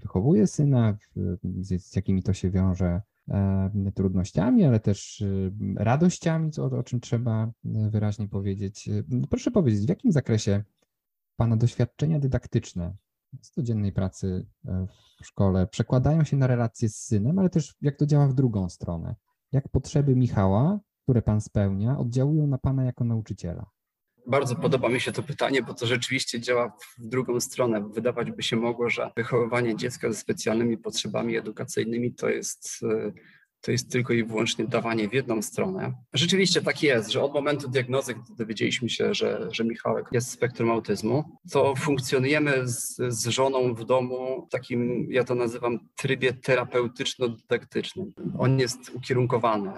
wychowuje 0.01 0.47
syna, 0.47 0.97
z 1.43 1.95
jakimi 1.95 2.23
to 2.23 2.34
się 2.34 2.51
wiąże 2.51 2.86
E, 2.86 3.01
trudnościami, 3.96 4.66
ale 4.66 4.80
też 4.80 5.24
radościami, 5.76 6.52
co, 6.52 6.66
o 6.66 6.84
czym 6.84 7.00
trzeba 7.00 7.52
wyraźnie 7.64 8.28
powiedzieć. 8.28 8.90
Proszę 9.30 9.52
powiedzieć, 9.52 9.86
w 9.86 9.90
jakim 9.90 10.12
zakresie 10.12 10.64
Pana 11.36 11.58
doświadczenia 11.58 12.20
dydaktyczne 12.20 12.96
z 13.42 13.52
codziennej 13.52 13.92
pracy 13.92 14.46
w 15.22 15.26
szkole 15.26 15.68
przekładają 15.68 16.24
się 16.24 16.38
na 16.38 16.48
relacje 16.48 16.90
z 16.90 16.96
synem, 16.96 17.40
ale 17.40 17.50
też 17.50 17.76
jak 17.82 17.98
to 17.98 18.06
działa 18.06 18.28
w 18.28 18.34
drugą 18.34 18.70
stronę. 18.70 19.16
Jak 19.52 19.70
potrzeby 19.70 20.16
Michała, 20.16 20.80
które 21.04 21.22
pan 21.22 21.42
spełnia, 21.42 21.98
oddziałują 21.98 22.48
na 22.48 22.58
pana 22.58 22.84
jako 22.84 23.04
nauczyciela? 23.04 23.70
Bardzo 24.28 24.56
podoba 24.56 24.90
mi 24.90 25.00
się 25.00 25.12
to 25.12 25.24
pytanie, 25.24 25.62
bo 25.62 25.74
to 25.74 25.86
rzeczywiście 25.86 26.40
działa 26.40 26.70
w 26.70 27.08
drugą 27.08 27.40
stronę. 27.40 27.90
Wydawać 27.94 28.32
by 28.32 28.44
się 28.44 28.56
mogło, 28.56 28.90
że 28.90 29.12
wychowywanie 29.16 29.76
dziecka 29.76 30.12
ze 30.12 30.18
specjalnymi 30.18 30.78
potrzebami 30.78 31.38
edukacyjnymi 31.38 32.14
to 32.14 32.30
jest 32.30 32.84
e, 32.84 33.12
to 33.66 33.72
jest 33.72 33.92
tylko 33.92 34.14
i 34.14 34.24
wyłącznie 34.24 34.66
dawanie 34.66 35.10
w 35.10 35.14
jedną 35.14 35.42
stronę. 35.42 35.94
Rzeczywiście 36.14 36.62
tak 36.62 36.84
jest, 36.84 37.10
że 37.12 37.24
od 37.24 37.34
momentu 37.34 37.70
diagnozy, 37.70 38.14
gdy 38.14 38.36
dowiedzieliśmy 38.36 38.90
się, 38.90 39.14
że, 39.14 39.48
że 39.52 39.64
Michałek 39.64 40.06
jest 40.12 40.32
spektrum 40.32 40.72
autyzmu, 40.72 41.24
to 41.52 41.76
funkcjonujemy 41.76 42.68
z, 42.68 42.96
z 43.08 43.28
żoną 43.28 43.74
w 43.74 43.86
domu 43.86 44.46
w 44.48 44.52
takim, 44.52 45.08
ja 45.12 45.24
to 45.24 45.36
nazywam, 45.36 45.80
trybie 45.96 46.34
terapeutyczno-dydaktycznym. 46.34 48.12
On 48.40 48.60
jest 48.60 48.90
ukierunkowany 48.90 49.72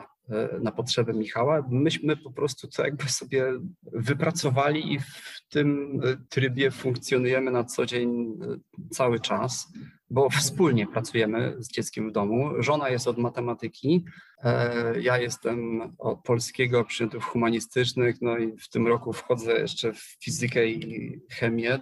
na 0.62 0.72
potrzeby 0.72 1.14
Michała. 1.14 1.64
Myśmy 1.70 2.18
po 2.18 2.32
prostu 2.32 2.68
to 2.68 2.84
jakby 2.84 3.10
sobie 3.10 3.46
wypracowali 3.82 4.94
i 4.94 5.00
w 5.00 5.42
tym 5.50 6.00
e, 6.04 6.18
trybie 6.30 6.72
funkcjonujemy 6.72 7.52
na 7.52 7.64
co 7.64 7.86
dzień 7.86 8.38
e, 8.42 8.58
cały 8.90 9.20
czas 9.20 9.68
bo 10.10 10.30
wspólnie 10.30 10.88
pracujemy 10.88 11.56
z 11.60 11.72
dzieckiem 11.72 12.10
w 12.10 12.12
domu. 12.12 12.50
Żona 12.60 12.90
jest 12.90 13.08
od 13.08 13.18
matematyki, 13.18 14.06
e, 14.06 14.12
ja 15.02 15.18
jestem 15.18 15.82
od 15.98 16.24
polskiego, 16.24 16.86
przedmiotów 16.86 17.24
humanistycznych, 17.24 18.16
no 18.22 18.38
i 18.38 18.58
w 18.58 18.70
tym 18.70 18.88
roku 18.88 19.14
wchodzę 19.14 19.54
jeszcze 19.60 19.94
w 19.94 20.18
fizykę 20.24 20.68
i 20.68 21.12
chemię. 21.32 21.80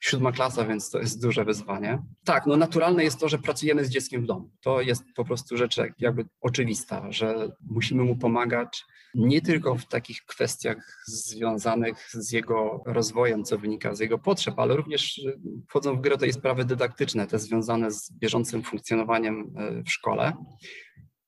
Siódma 0.00 0.32
klasa, 0.32 0.64
więc 0.64 0.90
to 0.90 0.98
jest 0.98 1.22
duże 1.22 1.44
wyzwanie. 1.44 2.02
Tak, 2.24 2.46
no 2.46 2.56
naturalne 2.56 3.04
jest 3.04 3.20
to, 3.20 3.28
że 3.28 3.38
pracujemy 3.38 3.84
z 3.84 3.90
dzieckiem 3.90 4.22
w 4.22 4.26
domu. 4.26 4.50
To 4.60 4.80
jest 4.80 5.04
po 5.16 5.24
prostu 5.24 5.56
rzecz 5.56 5.80
jakby 5.98 6.24
oczywista, 6.40 7.12
że 7.12 7.48
musimy 7.70 8.04
mu 8.04 8.16
pomagać 8.16 8.84
nie 9.14 9.42
tylko 9.42 9.74
w 9.74 9.86
takich 9.86 10.24
kwestiach 10.24 11.04
związanych 11.06 12.08
z 12.12 12.32
jego 12.32 12.82
rozwojem, 12.86 13.44
co 13.44 13.58
wynika 13.58 13.94
z 13.94 14.00
jego 14.00 14.18
potrzeb, 14.18 14.58
ale 14.58 14.76
również 14.76 15.20
wchodzą 15.68 15.96
w 15.96 16.00
grę 16.00 16.18
tej 16.18 16.32
sprawy 16.32 16.64
dydaktyczne, 16.64 17.26
te 17.26 17.38
związane 17.38 17.90
z 17.90 18.12
bieżącym 18.12 18.62
funkcjonowaniem 18.62 19.54
e, 19.56 19.82
w 19.82 19.90
szkole. 19.90 20.32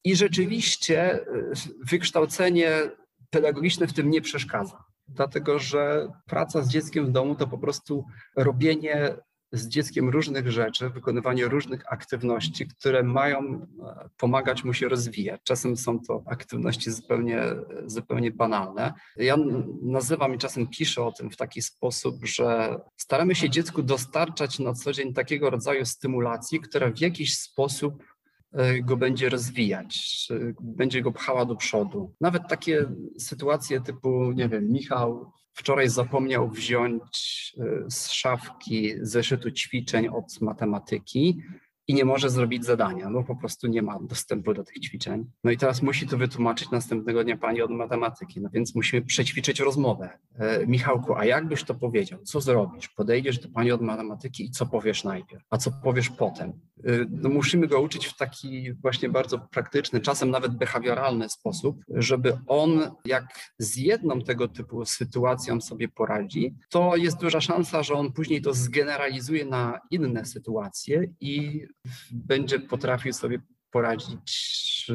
I 0.06 0.16
rzeczywiście 0.16 1.12
e, 1.12 1.26
wykształcenie 1.90 2.70
pedagogiczne 3.30 3.86
w 3.86 3.92
tym 3.92 4.10
nie 4.10 4.20
przeszkadza, 4.20 4.84
dlatego 5.08 5.58
że 5.58 6.08
praca 6.26 6.62
z 6.62 6.68
dzieckiem 6.68 7.06
w 7.06 7.10
domu 7.10 7.34
to 7.34 7.46
po 7.46 7.58
prostu 7.58 8.04
robienie 8.36 9.14
z 9.52 9.68
dzieckiem 9.68 10.08
różnych 10.08 10.50
rzeczy, 10.50 10.90
wykonywanie 10.90 11.48
różnych 11.48 11.92
aktywności, 11.92 12.66
które 12.66 13.02
mają 13.02 13.38
e, 13.38 14.08
pomagać 14.16 14.64
mu 14.64 14.74
się 14.74 14.88
rozwijać. 14.88 15.40
Czasem 15.44 15.76
są 15.76 16.00
to 16.00 16.22
aktywności 16.26 16.90
zupełnie, 16.90 17.42
zupełnie 17.86 18.30
banalne. 18.30 18.94
Ja 19.16 19.36
nazywam 19.82 20.34
i 20.34 20.38
czasem 20.38 20.66
piszę 20.66 21.04
o 21.04 21.12
tym 21.12 21.30
w 21.30 21.36
taki 21.36 21.62
sposób, 21.62 22.16
że 22.26 22.76
staramy 22.96 23.34
się 23.34 23.50
dziecku 23.50 23.82
dostarczać 23.82 24.58
na 24.58 24.72
co 24.72 24.92
dzień 24.92 25.14
takiego 25.14 25.50
rodzaju 25.50 25.84
stymulacji, 25.84 26.60
która 26.60 26.90
w 26.90 27.00
jakiś 27.00 27.38
sposób 27.38 28.02
go 28.82 28.96
będzie 28.96 29.28
rozwijać, 29.28 30.26
będzie 30.60 31.02
go 31.02 31.12
pchała 31.12 31.44
do 31.44 31.56
przodu. 31.56 32.14
Nawet 32.20 32.42
takie 32.48 32.86
sytuacje 33.18 33.80
typu, 33.80 34.32
nie 34.32 34.48
wiem, 34.48 34.72
Michał 34.72 35.32
Wczoraj 35.56 35.88
zapomniał 35.88 36.50
wziąć 36.50 37.54
e, 37.58 37.90
z 37.90 38.10
szafki 38.10 38.92
zeszytu 39.00 39.50
ćwiczeń 39.50 40.08
od 40.08 40.40
matematyki 40.40 41.42
i 41.88 41.94
nie 41.94 42.04
może 42.04 42.30
zrobić 42.30 42.64
zadania, 42.64 43.10
bo 43.10 43.24
po 43.24 43.36
prostu 43.36 43.66
nie 43.66 43.82
ma 43.82 43.98
dostępu 44.00 44.54
do 44.54 44.64
tych 44.64 44.78
ćwiczeń. 44.80 45.30
No 45.44 45.50
i 45.50 45.56
teraz 45.56 45.82
musi 45.82 46.06
to 46.06 46.16
wytłumaczyć 46.16 46.70
następnego 46.70 47.24
dnia 47.24 47.36
pani 47.36 47.62
od 47.62 47.70
matematyki, 47.70 48.40
no 48.40 48.48
więc 48.52 48.74
musimy 48.74 49.02
przećwiczyć 49.02 49.60
rozmowę. 49.60 50.18
E, 50.38 50.66
Michałku, 50.66 51.14
a 51.14 51.24
jak 51.24 51.48
byś 51.48 51.64
to 51.64 51.74
powiedział? 51.74 52.18
Co 52.22 52.40
zrobisz? 52.40 52.88
Podejdziesz 52.88 53.38
do 53.38 53.48
pani 53.48 53.72
od 53.72 53.80
matematyki 53.80 54.44
i 54.44 54.50
co 54.50 54.66
powiesz 54.66 55.04
najpierw? 55.04 55.44
A 55.50 55.58
co 55.58 55.70
powiesz 55.70 56.10
potem? 56.10 56.52
E, 56.86 57.06
no 57.10 57.28
musimy 57.28 57.66
go 57.66 57.80
uczyć 57.80 58.06
w 58.06 58.16
taki 58.16 58.72
właśnie 58.72 59.08
bardzo 59.08 59.38
praktyczny, 59.38 60.00
czasem 60.00 60.30
nawet 60.30 60.56
behawioralny 60.56 61.28
sposób, 61.28 61.80
żeby 61.88 62.38
on 62.46 62.90
jak 63.04 63.26
z 63.58 63.76
jedną 63.76 64.20
tego 64.20 64.48
typu 64.48 64.84
sytuacją 64.84 65.60
sobie 65.60 65.88
poradzi, 65.88 66.54
to 66.70 66.96
jest 66.96 67.20
duża 67.20 67.40
szansa, 67.40 67.82
że 67.82 67.94
on 67.94 68.12
później 68.12 68.42
to 68.42 68.54
zgeneralizuje 68.54 69.44
na 69.44 69.80
inne 69.90 70.24
sytuacje 70.24 71.08
i 71.20 71.66
będzie 72.12 72.60
potrafił 72.60 73.12
sobie 73.12 73.40
poradzić 73.70 74.86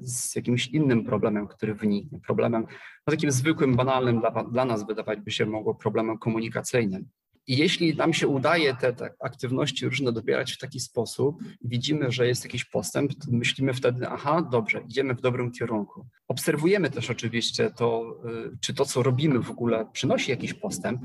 z 0.00 0.36
jakimś 0.36 0.66
innym 0.66 1.04
problemem, 1.04 1.48
który 1.48 1.74
wyniknie. 1.74 2.20
Problemem 2.20 2.66
no 3.06 3.10
takim 3.10 3.30
zwykłym, 3.30 3.76
banalnym 3.76 4.20
dla, 4.20 4.44
dla 4.44 4.64
nas 4.64 4.86
wydawać 4.86 5.20
by 5.20 5.30
się 5.30 5.46
mogło 5.46 5.74
problemem 5.74 6.18
komunikacyjnym. 6.18 7.08
I 7.50 7.56
jeśli 7.56 7.96
nam 7.96 8.12
się 8.12 8.28
udaje 8.28 8.74
te, 8.74 8.92
te, 8.92 9.10
aktywności 9.20 9.86
różne 9.86 10.12
dobierać 10.12 10.52
w 10.52 10.58
taki 10.58 10.80
sposób, 10.80 11.36
widzimy, 11.64 12.12
że 12.12 12.26
jest 12.26 12.44
jakiś 12.44 12.64
postęp, 12.64 13.14
to 13.14 13.26
myślimy 13.30 13.74
wtedy, 13.74 14.08
aha, 14.08 14.48
dobrze, 14.52 14.82
idziemy 14.88 15.14
w 15.14 15.20
dobrym 15.20 15.52
kierunku. 15.52 16.06
Obserwujemy 16.28 16.90
też 16.90 17.10
oczywiście 17.10 17.70
to, 17.70 18.16
y, 18.52 18.58
czy 18.60 18.74
to, 18.74 18.84
co 18.84 19.02
robimy 19.02 19.38
w 19.38 19.50
ogóle 19.50 19.86
przynosi 19.92 20.30
jakiś 20.30 20.54
postęp, 20.54 21.00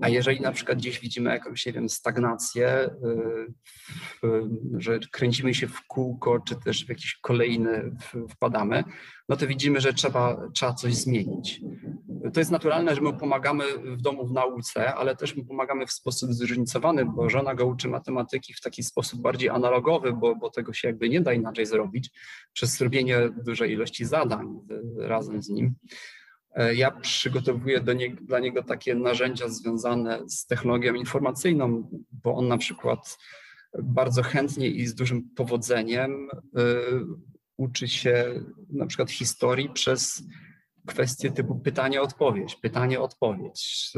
a 0.00 0.08
jeżeli 0.08 0.40
na 0.40 0.52
przykład 0.52 0.78
gdzieś 0.78 1.00
widzimy 1.00 1.30
jakąś, 1.30 1.66
nie 1.66 1.72
wiem, 1.72 1.88
stagnację, 1.88 2.90
y, 4.24 4.30
że 4.78 4.98
kręcimy 5.12 5.54
się 5.54 5.68
w 5.68 5.86
kółko, 5.86 6.40
czy 6.40 6.56
też 6.56 6.86
w 6.86 6.88
jakiś 6.88 7.18
kolejny 7.22 7.96
wpadamy, 8.30 8.84
no 9.30 9.36
to 9.36 9.46
widzimy, 9.46 9.80
że 9.80 9.92
trzeba, 9.92 10.48
trzeba 10.54 10.72
coś 10.72 10.94
zmienić. 10.94 11.60
To 12.34 12.40
jest 12.40 12.50
naturalne, 12.50 12.94
że 12.94 13.00
my 13.00 13.12
pomagamy 13.12 13.64
w 13.96 14.02
domu 14.02 14.26
w 14.26 14.32
nauce, 14.32 14.94
ale 14.94 15.16
też 15.16 15.36
my 15.36 15.44
pomagamy 15.44 15.86
w 15.86 15.92
sposób 15.92 16.32
zróżnicowany, 16.32 17.04
bo 17.04 17.30
żona 17.30 17.54
go 17.54 17.66
uczy 17.66 17.88
matematyki 17.88 18.54
w 18.54 18.60
taki 18.60 18.82
sposób 18.82 19.20
bardziej 19.20 19.48
analogowy, 19.48 20.12
bo, 20.12 20.36
bo 20.36 20.50
tego 20.50 20.72
się 20.72 20.88
jakby 20.88 21.08
nie 21.08 21.20
da 21.20 21.32
inaczej 21.32 21.66
zrobić, 21.66 22.10
przez 22.52 22.76
zrobienie 22.76 23.30
dużej 23.44 23.72
ilości 23.72 24.04
zadań 24.04 24.46
razem 24.98 25.42
z 25.42 25.48
nim. 25.48 25.74
E, 26.54 26.74
ja 26.74 26.90
przygotowuję 26.90 27.80
nie, 27.96 28.10
dla 28.10 28.38
niego 28.38 28.62
takie 28.62 28.94
narzędzia 28.94 29.48
związane 29.48 30.28
z 30.28 30.46
technologią 30.46 30.94
informacyjną, 30.94 31.90
bo 32.24 32.34
on 32.34 32.48
na 32.48 32.58
przykład 32.58 33.18
bardzo 33.82 34.22
chętnie 34.22 34.68
i 34.68 34.86
z 34.86 34.94
dużym 34.94 35.30
powodzeniem 35.36 36.28
y, 36.58 37.30
uczy 37.60 37.88
się 37.88 38.42
na 38.70 38.86
przykład 38.86 39.10
historii 39.10 39.70
przez 39.70 40.22
kwestie 40.86 41.30
typu 41.30 41.60
pytanie-odpowiedź, 41.60 42.56
pytanie-odpowiedź. 42.56 43.92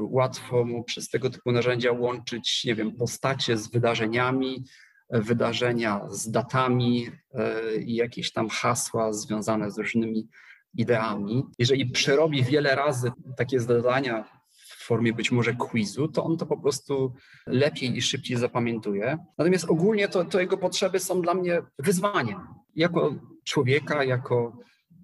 Łatwo 0.00 0.64
mu 0.64 0.84
przez 0.84 1.08
tego 1.08 1.30
typu 1.30 1.52
narzędzia 1.52 1.92
łączyć, 1.92 2.64
nie 2.64 2.74
wiem, 2.74 2.92
postacie 2.96 3.56
z 3.56 3.70
wydarzeniami, 3.70 4.64
wydarzenia 5.10 6.00
z 6.10 6.30
datami 6.30 7.06
y, 7.06 7.82
i 7.82 7.94
jakieś 7.94 8.32
tam 8.32 8.48
hasła 8.48 9.12
związane 9.12 9.70
z 9.70 9.78
różnymi 9.78 10.28
ideami. 10.74 11.42
Jeżeli 11.58 11.90
przerobi 11.90 12.44
wiele 12.44 12.74
razy 12.74 13.12
takie 13.36 13.60
zadania 13.60 14.41
w 14.82 14.86
formie 14.86 15.12
być 15.12 15.32
może 15.32 15.54
quizu, 15.54 16.08
to 16.08 16.24
on 16.24 16.36
to 16.36 16.46
po 16.46 16.56
prostu 16.56 17.14
lepiej 17.46 17.96
i 17.96 18.02
szybciej 18.02 18.36
zapamiętuje. 18.36 19.18
Natomiast 19.38 19.64
ogólnie 19.64 20.08
to, 20.08 20.24
to 20.24 20.40
jego 20.40 20.58
potrzeby 20.58 20.98
są 20.98 21.22
dla 21.22 21.34
mnie 21.34 21.62
wyzwaniem. 21.78 22.40
Jako 22.76 23.14
człowieka, 23.44 24.04
jako 24.04 24.58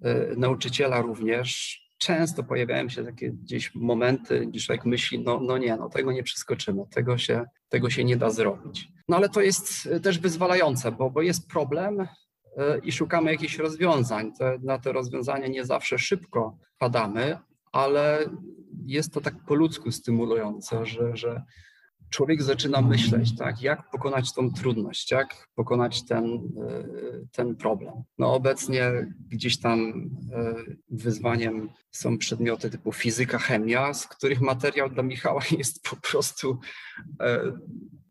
y, 0.05 0.37
nauczyciela 0.37 1.01
również, 1.01 1.79
często 1.97 2.43
pojawiają 2.43 2.89
się 2.89 3.03
takie 3.03 3.31
gdzieś 3.31 3.75
momenty, 3.75 4.45
gdzie 4.45 4.59
człowiek 4.59 4.85
myśli, 4.85 5.19
no, 5.19 5.39
no 5.39 5.57
nie, 5.57 5.75
no 5.75 5.89
tego 5.89 6.11
nie 6.11 6.23
przeskoczymy, 6.23 6.83
tego 6.91 7.17
się, 7.17 7.45
tego 7.69 7.89
się 7.89 8.03
nie 8.03 8.17
da 8.17 8.29
zrobić. 8.29 8.87
No 9.07 9.17
ale 9.17 9.29
to 9.29 9.41
jest 9.41 9.89
też 10.03 10.19
wyzwalające, 10.19 10.91
bo, 10.91 11.09
bo 11.09 11.21
jest 11.21 11.47
problem, 11.47 12.07
E, 12.59 12.77
i 12.77 12.91
szukamy 12.91 13.31
jakichś 13.31 13.57
rozwiązań. 13.57 14.33
Te, 14.33 14.57
na 14.63 14.79
te 14.79 14.91
rozwiązania 14.91 15.47
nie 15.47 15.65
zawsze 15.65 15.99
szybko 15.99 16.57
padamy, 16.77 17.37
ale 17.71 18.29
jest 18.85 19.13
to 19.13 19.21
tak 19.21 19.45
po 19.47 19.55
ludzku 19.55 19.91
stymulujące, 19.91 20.85
że, 20.85 21.17
że 21.17 21.43
człowiek 22.09 22.43
zaczyna 22.43 22.81
myśleć, 22.81 23.37
tak, 23.37 23.61
jak 23.61 23.89
pokonać 23.89 24.33
tą 24.33 24.51
trudność, 24.51 25.11
jak 25.11 25.47
pokonać 25.55 26.05
ten, 26.05 26.25
e, 26.25 26.83
ten 27.31 27.55
problem. 27.55 27.93
No 28.17 28.33
obecnie 28.33 29.13
gdzieś 29.27 29.59
tam 29.59 30.09
e, 30.33 30.55
wyzwaniem 30.89 31.69
są 31.91 32.17
przedmioty 32.17 32.69
typu 32.69 32.91
fizyka, 32.91 33.37
chemia, 33.37 33.93
z 33.93 34.07
których 34.07 34.41
materiał 34.41 34.89
dla 34.89 35.03
Michała 35.03 35.41
jest 35.57 35.83
po 35.89 35.95
prostu 35.95 36.59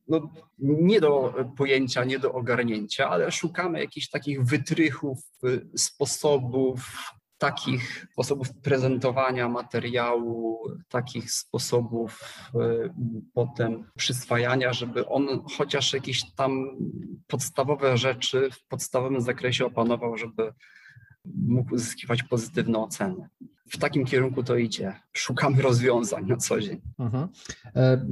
no, 0.09 0.33
nie 0.59 1.01
do 1.01 1.35
pojęcia, 1.57 2.05
nie 2.05 2.19
do 2.19 2.33
ogarnięcia, 2.33 3.09
ale 3.09 3.31
szukamy 3.31 3.81
jakichś 3.81 4.09
takich 4.09 4.45
wytrychów, 4.45 5.19
sposobów, 5.77 6.81
takich 7.39 8.07
sposobów 8.13 8.53
prezentowania 8.63 9.49
materiału, 9.49 10.59
takich 10.89 11.33
sposobów 11.33 12.21
e, 12.55 12.59
potem 13.35 13.85
przyswajania, 13.97 14.73
żeby 14.73 15.09
on 15.09 15.45
chociaż 15.57 15.93
jakieś 15.93 16.35
tam 16.35 16.67
podstawowe 17.27 17.97
rzeczy 17.97 18.51
w 18.53 18.65
podstawowym 18.65 19.21
zakresie 19.21 19.67
opanował, 19.67 20.17
żeby 20.17 20.53
mógł 21.25 21.75
uzyskiwać 21.75 22.23
pozytywne 22.23 22.79
oceny. 22.79 23.29
W 23.71 23.79
takim 23.79 24.05
kierunku 24.05 24.43
to 24.43 24.57
idzie. 24.57 24.93
Szukamy 25.13 25.63
rozwiązań 25.63 26.27
na 26.27 26.37
co 26.37 26.61
dzień. 26.61 26.81
Mhm. 26.99 27.29
E, 27.77 28.07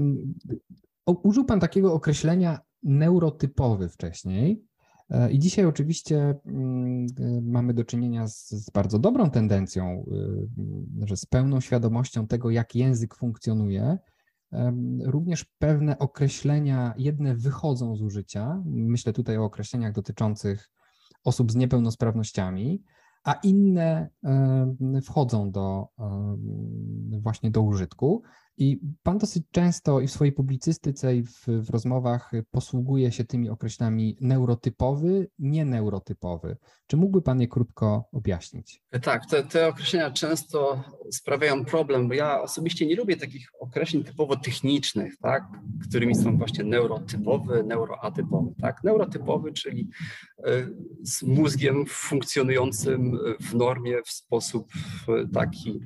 użył 1.06 1.44
Pan 1.44 1.60
takiego 1.60 1.92
określenia 1.92 2.58
neurotypowy 2.82 3.88
wcześniej. 3.88 4.62
E, 5.10 5.30
I 5.32 5.38
dzisiaj 5.38 5.64
oczywiście 5.64 6.34
mm, 6.46 7.06
e, 7.20 7.40
mamy 7.40 7.74
do 7.74 7.84
czynienia 7.84 8.28
z, 8.28 8.50
z, 8.50 8.70
bardzo 8.70 8.98
dobrą 8.98 9.30
tendencją, 9.30 10.06
że 11.04 11.16
z 11.16 11.26
pełną 11.26 11.60
świadomością 11.60 12.26
tego, 12.26 12.50
jak 12.50 12.74
język 12.74 13.14
funkcjonuje, 13.14 13.98
również 15.04 15.44
pewne 15.58 15.98
określenia, 15.98 16.94
jedne 16.96 17.34
wychodzą 17.34 17.96
z 17.96 18.02
użycia. 18.02 18.62
Myślę 18.66 19.12
tutaj 19.12 19.38
o 19.38 19.44
określeniach 19.44 19.92
dotyczących 19.92 20.70
osób 21.24 21.52
z 21.52 21.56
niepełnosprawnościami, 21.56 22.82
a 23.24 23.32
inne 23.32 24.08
wchodzą 25.02 25.50
do, 25.50 25.88
właśnie 27.20 27.50
do 27.50 27.62
użytku. 27.62 28.22
I 28.58 28.80
pan 29.02 29.18
dosyć 29.18 29.44
często 29.50 30.00
i 30.00 30.06
w 30.06 30.10
swojej 30.10 30.32
publicystyce, 30.32 31.16
i 31.16 31.22
w, 31.22 31.46
w 31.46 31.70
rozmowach 31.70 32.32
posługuje 32.50 33.12
się 33.12 33.24
tymi 33.24 33.48
określeniami 33.50 34.16
neurotypowy, 34.20 35.28
nieneurotypowy. 35.38 36.56
Czy 36.86 36.96
mógłby 36.96 37.22
pan 37.22 37.40
je 37.40 37.48
krótko 37.48 38.08
objaśnić? 38.12 38.82
Tak, 39.02 39.26
te, 39.26 39.42
te 39.42 39.68
określenia 39.68 40.10
często 40.10 40.84
sprawiają 41.10 41.64
problem, 41.64 42.08
bo 42.08 42.14
ja 42.14 42.42
osobiście 42.42 42.86
nie 42.86 42.96
lubię 42.96 43.16
takich 43.16 43.48
określeń 43.60 44.04
typowo 44.04 44.36
technicznych, 44.36 45.18
tak, 45.18 45.44
którymi 45.88 46.14
są 46.14 46.38
właśnie 46.38 46.64
neurotypowy, 46.64 47.64
neuroatypowy. 47.64 48.54
Tak. 48.60 48.84
Neurotypowy, 48.84 49.52
czyli 49.52 49.88
e, 50.38 50.68
z 51.02 51.22
mózgiem 51.22 51.86
funkcjonującym 51.86 53.18
w 53.40 53.54
normie 53.54 54.02
w 54.02 54.10
sposób 54.10 54.72
taki 55.34 55.80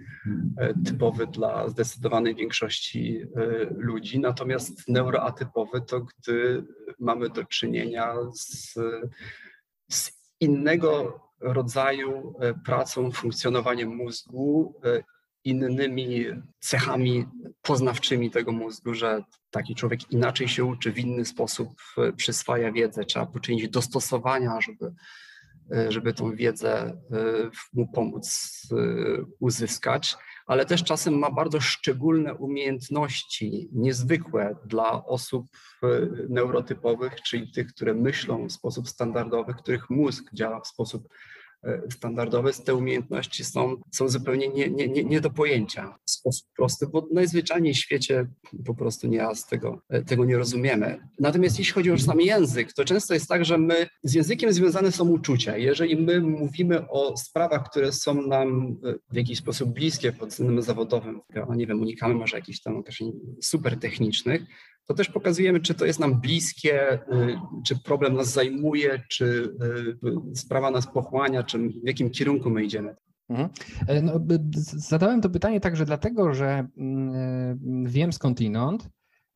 e, 0.57 0.75
typowy 0.75 1.27
dla 1.27 1.69
zdecydowanej 1.69 2.35
większości 2.35 2.60
większości 2.61 3.23
e, 3.37 3.67
ludzi. 3.71 4.21
Natomiast 4.21 4.89
neuroatypowy 4.89 5.81
to 5.81 6.01
gdy 6.01 6.65
mamy 6.99 7.31
do 7.31 7.45
czynienia 7.45 8.15
z, 8.35 8.75
z 9.91 10.13
innego 10.41 11.21
rodzaju 11.41 12.35
e, 12.41 12.55
pracą, 12.55 13.13
funkcjonowaniem 13.13 13.97
mózgu, 13.97 14.75
e, 14.85 15.03
innymi 15.45 16.27
cechami 16.59 17.27
poznawczymi 17.63 18.31
tego 18.31 18.53
mózgu, 18.53 18.95
że 18.95 19.23
taki 19.51 19.75
człowiek 19.75 20.13
inaczej 20.13 20.49
się 20.49 20.65
uczy, 20.65 20.93
w 20.93 20.99
inny 20.99 21.25
sposób 21.25 21.69
przyswaja 22.17 22.73
wiedzę, 22.73 23.05
trzeba 23.05 23.27
poczynić 23.27 23.69
dostosowania, 23.69 24.61
żeby, 24.61 24.95
żeby 25.89 26.13
tą 26.13 26.37
wiedzę 26.37 27.01
mu 27.73 27.89
pomóc 27.89 28.63
uzyskać 29.39 30.17
ale 30.51 30.67
też 30.67 30.85
czasem 30.85 31.19
ma 31.19 31.31
bardzo 31.31 31.61
szczególne 31.61 32.35
umiejętności, 32.35 33.69
niezwykłe 33.73 34.57
dla 34.65 35.05
osób 35.05 35.47
e, 35.83 35.87
neurotypowych, 36.29 37.23
czyli 37.23 37.53
tych, 37.53 37.67
które 37.67 37.95
myślą 37.95 38.49
w 38.49 38.53
sposób 38.53 38.89
standardowy, 38.89 39.55
których 39.55 39.91
mózg 39.91 40.25
działa 40.33 40.61
w 40.61 40.67
sposób 40.67 41.09
standardowe, 41.91 42.53
te 42.53 42.75
umiejętności 42.75 43.45
są, 43.45 43.77
są 43.91 44.09
zupełnie 44.09 44.49
nie, 44.49 44.71
nie, 44.71 44.89
nie, 44.89 45.05
nie 45.05 45.21
do 45.21 45.31
pojęcia 45.31 45.95
w 46.05 46.11
sposób 46.11 46.49
prosty, 46.57 46.87
bo 46.87 47.09
najzwyczajniej 47.13 47.75
w 47.75 47.79
świecie 47.79 48.27
po 48.65 48.75
prostu 48.75 49.09
nie 49.09 49.19
raz 49.19 49.47
tego, 49.47 49.83
e, 49.89 50.03
tego 50.03 50.25
nie 50.25 50.37
rozumiemy. 50.37 51.09
Natomiast 51.19 51.59
jeśli 51.59 51.75
chodzi 51.75 51.91
o 51.91 51.99
sam 51.99 52.21
język, 52.21 52.73
to 52.73 52.85
często 52.85 53.15
jest 53.15 53.29
tak, 53.29 53.45
że 53.45 53.59
my 53.59 53.87
z 54.03 54.15
językiem 54.15 54.53
związane 54.53 54.93
są 54.93 55.09
uczucia. 55.09 55.57
Jeżeli 55.57 55.97
my 55.97 56.21
mówimy 56.21 56.89
o 56.89 57.17
sprawach, 57.17 57.71
które 57.71 57.93
są 57.93 58.27
nam 58.27 58.77
e, 58.85 58.95
w 59.11 59.17
jakiś 59.17 59.39
sposób 59.39 59.71
bliskie 59.71 60.13
pod 60.13 60.29
względem 60.29 60.63
zawodowym, 60.63 61.21
no 61.49 61.55
nie 61.55 61.67
wiem, 61.67 61.81
unikamy 61.81 62.15
może 62.15 62.37
jakichś 62.37 62.61
tam 62.61 62.77
określeń 62.77 63.13
super 63.43 63.79
technicznych, 63.79 64.43
to 64.87 64.95
też 64.95 65.09
pokazujemy, 65.09 65.61
czy 65.61 65.75
to 65.75 65.87
jest 65.87 66.01
nam 66.01 66.21
bliskie, 66.21 66.93
y, 66.95 67.39
czy 67.67 67.83
problem 67.83 68.15
nas 68.15 68.33
zajmuje, 68.33 69.03
czy 69.09 69.55
y, 70.35 70.37
sprawa 70.37 70.71
nas 70.71 70.87
pochłania, 70.87 71.43
czy 71.43 71.59
w 71.59 71.87
jakim 71.87 72.11
kierunku 72.11 72.51
my 72.51 72.65
idziemy. 72.65 72.95
Mhm. 73.31 73.49
E, 73.87 74.03
no, 74.03 74.21
zadałem 74.75 75.21
to 75.21 75.31
pytanie 75.31 75.61
także 75.61 75.85
dlatego, 75.85 76.35
że 76.35 76.69
mm, 76.77 77.85
wiem 77.87 78.13
skądinąd 78.13 78.89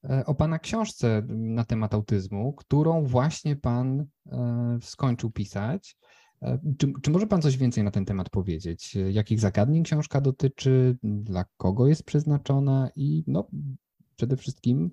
e, 0.04 0.26
o 0.26 0.34
Pana 0.34 0.58
książce 0.58 1.22
na 1.28 1.64
temat 1.64 1.94
autyzmu, 1.94 2.52
którą 2.52 3.04
właśnie 3.04 3.56
Pan 3.56 4.06
e, 4.26 4.78
skończył 4.82 5.30
pisać. 5.30 5.96
Czy, 6.78 6.92
czy, 7.02 7.10
może 7.10 7.26
Pan 7.26 7.42
coś 7.42 7.56
więcej 7.56 7.84
na 7.84 7.90
ten 7.90 8.04
temat 8.04 8.30
powiedzieć? 8.30 8.96
Jakich 9.10 9.40
zagadnień 9.40 9.84
książka 9.84 10.20
dotyczy, 10.20 10.96
dla 11.02 11.44
kogo 11.56 11.86
jest 11.86 12.04
przeznaczona 12.04 12.90
i 12.96 13.24
no, 13.26 13.48
przede 14.16 14.36
wszystkim 14.36 14.90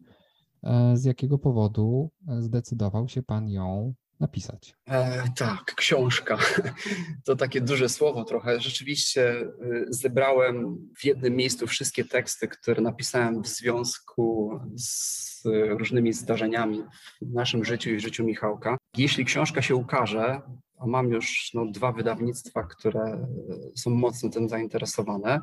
z 0.93 1.03
jakiego 1.03 1.37
powodu 1.37 2.11
e, 2.27 2.41
zdecydował 2.41 3.07
się 3.07 3.23
Pan 3.23 3.49
ją 3.49 3.93
napisać? 4.19 4.75
E, 4.89 5.23
tak, 5.37 5.75
książka. 5.75 6.37
To 7.25 7.35
takie 7.35 7.61
duże 7.61 7.89
słowo 7.89 8.23
trochę. 8.23 8.59
Rzeczywiście 8.59 9.41
y, 9.41 9.85
zebrałem 9.89 10.77
w 10.97 11.05
jednym 11.05 11.35
miejscu 11.35 11.67
wszystkie 11.67 12.05
teksty, 12.05 12.47
które 12.47 12.81
napisałem 12.81 13.41
w 13.41 13.47
związku 13.47 14.59
z 14.75 15.43
różnymi 15.69 16.13
zdarzeniami 16.13 16.83
w 17.21 17.33
naszym 17.33 17.65
życiu 17.65 17.89
i 17.89 17.95
w 17.95 17.99
życiu 17.99 18.23
Michałka. 18.23 18.77
Jeśli 18.97 19.25
książka 19.25 19.61
się 19.61 19.75
ukaże, 19.75 20.41
a 20.79 20.87
mam 20.87 21.09
już 21.09 21.51
no, 21.53 21.65
dwa 21.65 21.91
wydawnictwa, 21.91 22.63
które 22.63 23.27
są 23.75 23.89
mocno 23.89 24.29
tym 24.29 24.49
zainteresowane, 24.49 25.39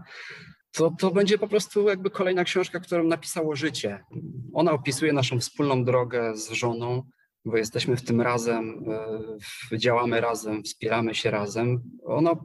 to, 0.73 0.93
to 0.99 1.11
będzie 1.11 1.39
po 1.39 1.49
prostu 1.49 1.89
jakby 1.89 2.11
kolejna 2.11 2.45
książka, 2.45 2.81
którą 2.81 3.05
napisało 3.05 3.57
życie. 3.57 4.05
Ona 4.53 4.73
opisuje 4.73 5.13
naszą 5.13 5.41
wspólną 5.41 5.85
drogę 5.85 6.37
z 6.37 6.51
żoną, 6.51 7.03
bo 7.45 7.57
jesteśmy 7.57 7.97
w 7.97 8.03
tym 8.03 8.21
razem, 8.21 8.85
e, 9.73 9.79
działamy 9.79 10.21
razem, 10.21 10.63
wspieramy 10.63 11.15
się 11.15 11.31
razem. 11.31 11.83
Ona 12.05 12.37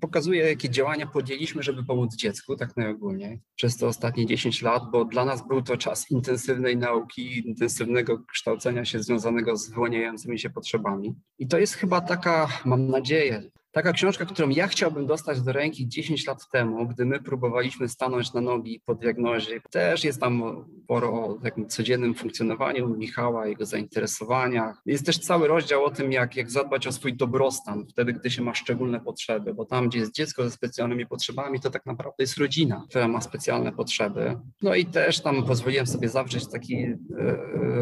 pokazuje, 0.00 0.42
jakie 0.42 0.70
działania 0.70 1.06
podjęliśmy, 1.06 1.62
żeby 1.62 1.84
pomóc 1.84 2.16
dziecku, 2.16 2.56
tak 2.56 2.76
najogólniej, 2.76 3.40
przez 3.54 3.76
te 3.76 3.86
ostatnie 3.86 4.26
10 4.26 4.62
lat, 4.62 4.82
bo 4.92 5.04
dla 5.04 5.24
nas 5.24 5.48
był 5.48 5.62
to 5.62 5.76
czas 5.76 6.10
intensywnej 6.10 6.76
nauki, 6.76 7.48
intensywnego 7.48 8.18
kształcenia 8.32 8.84
się 8.84 9.02
związanego 9.02 9.56
z 9.56 9.70
wyłaniającymi 9.70 10.38
się 10.38 10.50
potrzebami. 10.50 11.14
I 11.38 11.46
to 11.48 11.58
jest 11.58 11.74
chyba 11.74 12.00
taka, 12.00 12.48
mam 12.64 12.86
nadzieję, 12.86 13.50
Taka 13.72 13.92
książka, 13.92 14.24
którą 14.24 14.48
ja 14.48 14.66
chciałbym 14.66 15.06
dostać 15.06 15.40
do 15.40 15.52
ręki 15.52 15.88
10 15.88 16.26
lat 16.26 16.48
temu, 16.52 16.88
gdy 16.88 17.04
my 17.04 17.20
próbowaliśmy 17.22 17.88
stanąć 17.88 18.32
na 18.32 18.40
nogi 18.40 18.80
po 18.86 18.94
diagnozie. 18.94 19.60
Też 19.70 20.04
jest 20.04 20.20
tam 20.20 20.64
sporo 20.84 21.12
o 21.12 21.38
takim 21.42 21.68
codziennym 21.68 22.14
funkcjonowaniu 22.14 22.88
Michała, 22.88 23.46
jego 23.46 23.66
zainteresowaniach. 23.66 24.82
Jest 24.86 25.06
też 25.06 25.18
cały 25.18 25.48
rozdział 25.48 25.84
o 25.84 25.90
tym, 25.90 26.12
jak, 26.12 26.36
jak 26.36 26.50
zadbać 26.50 26.86
o 26.86 26.92
swój 26.92 27.16
dobrostan 27.16 27.86
wtedy, 27.88 28.12
gdy 28.12 28.30
się 28.30 28.42
ma 28.42 28.54
szczególne 28.54 29.00
potrzeby, 29.00 29.54
bo 29.54 29.64
tam, 29.64 29.88
gdzie 29.88 29.98
jest 29.98 30.14
dziecko 30.14 30.44
ze 30.44 30.50
specjalnymi 30.50 31.06
potrzebami, 31.06 31.60
to 31.60 31.70
tak 31.70 31.86
naprawdę 31.86 32.16
jest 32.18 32.38
rodzina, 32.38 32.84
która 32.88 33.08
ma 33.08 33.20
specjalne 33.20 33.72
potrzeby. 33.72 34.36
No 34.62 34.74
i 34.74 34.86
też 34.86 35.20
tam 35.20 35.46
pozwoliłem 35.46 35.86
sobie 35.86 36.08
zawrzeć 36.08 36.50
taki 36.50 36.76
e, 36.76 36.96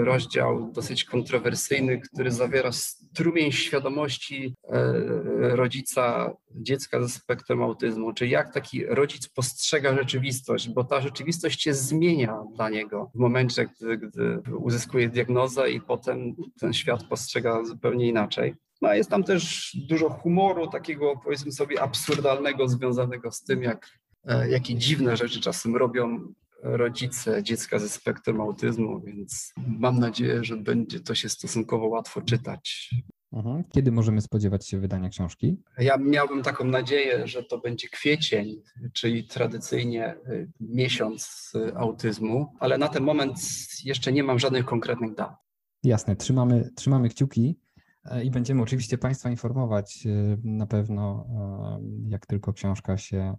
rozdział 0.04 0.72
dosyć 0.72 1.04
kontrowersyjny, 1.04 2.00
który 2.00 2.30
zawiera 2.30 2.72
strumień 2.72 3.52
świadomości 3.52 4.54
e, 4.68 4.92
rodziców 5.56 5.77
rodzica 5.78 6.30
dziecka 6.54 7.02
ze 7.02 7.08
spektrem 7.08 7.62
autyzmu, 7.62 8.12
czy 8.12 8.26
jak 8.26 8.54
taki 8.54 8.86
rodzic 8.86 9.28
postrzega 9.28 9.94
rzeczywistość, 9.94 10.68
bo 10.68 10.84
ta 10.84 11.00
rzeczywistość 11.00 11.62
się 11.62 11.74
zmienia 11.74 12.38
dla 12.54 12.68
niego 12.68 13.10
w 13.14 13.18
momencie, 13.18 13.66
gdy, 13.66 13.98
gdy 13.98 14.42
uzyskuje 14.56 15.08
diagnozę 15.08 15.70
i 15.70 15.80
potem 15.80 16.34
ten 16.60 16.72
świat 16.72 17.04
postrzega 17.04 17.64
zupełnie 17.64 18.08
inaczej. 18.08 18.54
No, 18.82 18.94
jest 18.94 19.10
tam 19.10 19.24
też 19.24 19.76
dużo 19.88 20.10
humoru, 20.10 20.66
takiego 20.66 21.20
powiedzmy 21.24 21.52
sobie 21.52 21.82
absurdalnego, 21.82 22.68
związanego 22.68 23.32
z 23.32 23.42
tym, 23.42 23.62
jak, 23.62 23.88
e, 24.24 24.50
jakie 24.50 24.74
dziwne 24.74 25.16
rzeczy 25.16 25.40
czasem 25.40 25.76
robią 25.76 26.34
rodzice 26.62 27.42
dziecka 27.42 27.78
ze 27.78 27.88
spektrem 27.88 28.40
autyzmu, 28.40 29.00
więc 29.00 29.52
mam 29.56 29.98
nadzieję, 29.98 30.44
że 30.44 30.56
będzie 30.56 31.00
to 31.00 31.14
się 31.14 31.28
stosunkowo 31.28 31.86
łatwo 31.86 32.22
czytać. 32.22 32.90
Mhm. 33.32 33.64
Kiedy 33.70 33.92
możemy 33.92 34.20
spodziewać 34.20 34.68
się 34.68 34.78
wydania 34.78 35.08
książki? 35.08 35.56
Ja 35.78 35.96
miałbym 35.96 36.42
taką 36.42 36.64
nadzieję, 36.64 37.26
że 37.26 37.42
to 37.42 37.58
będzie 37.58 37.88
kwiecień, 37.88 38.62
czyli 38.92 39.24
tradycyjnie 39.24 40.14
y, 40.28 40.50
miesiąc 40.60 41.52
y, 41.54 41.76
autyzmu, 41.76 42.52
ale 42.60 42.78
na 42.78 42.88
ten 42.88 43.02
moment 43.02 43.38
jeszcze 43.84 44.12
nie 44.12 44.22
mam 44.22 44.38
żadnych 44.38 44.64
konkretnych 44.64 45.14
dat. 45.14 45.36
Jasne, 45.82 46.16
trzymamy, 46.16 46.70
trzymamy 46.76 47.08
kciuki. 47.08 47.58
E, 48.04 48.24
I 48.24 48.30
będziemy 48.30 48.62
oczywiście 48.62 48.98
Państwa 48.98 49.30
informować 49.30 50.06
e, 50.06 50.36
na 50.44 50.66
pewno, 50.66 51.26
e, 51.30 52.08
jak 52.08 52.26
tylko 52.26 52.52
książka 52.52 52.96
się 52.96 53.36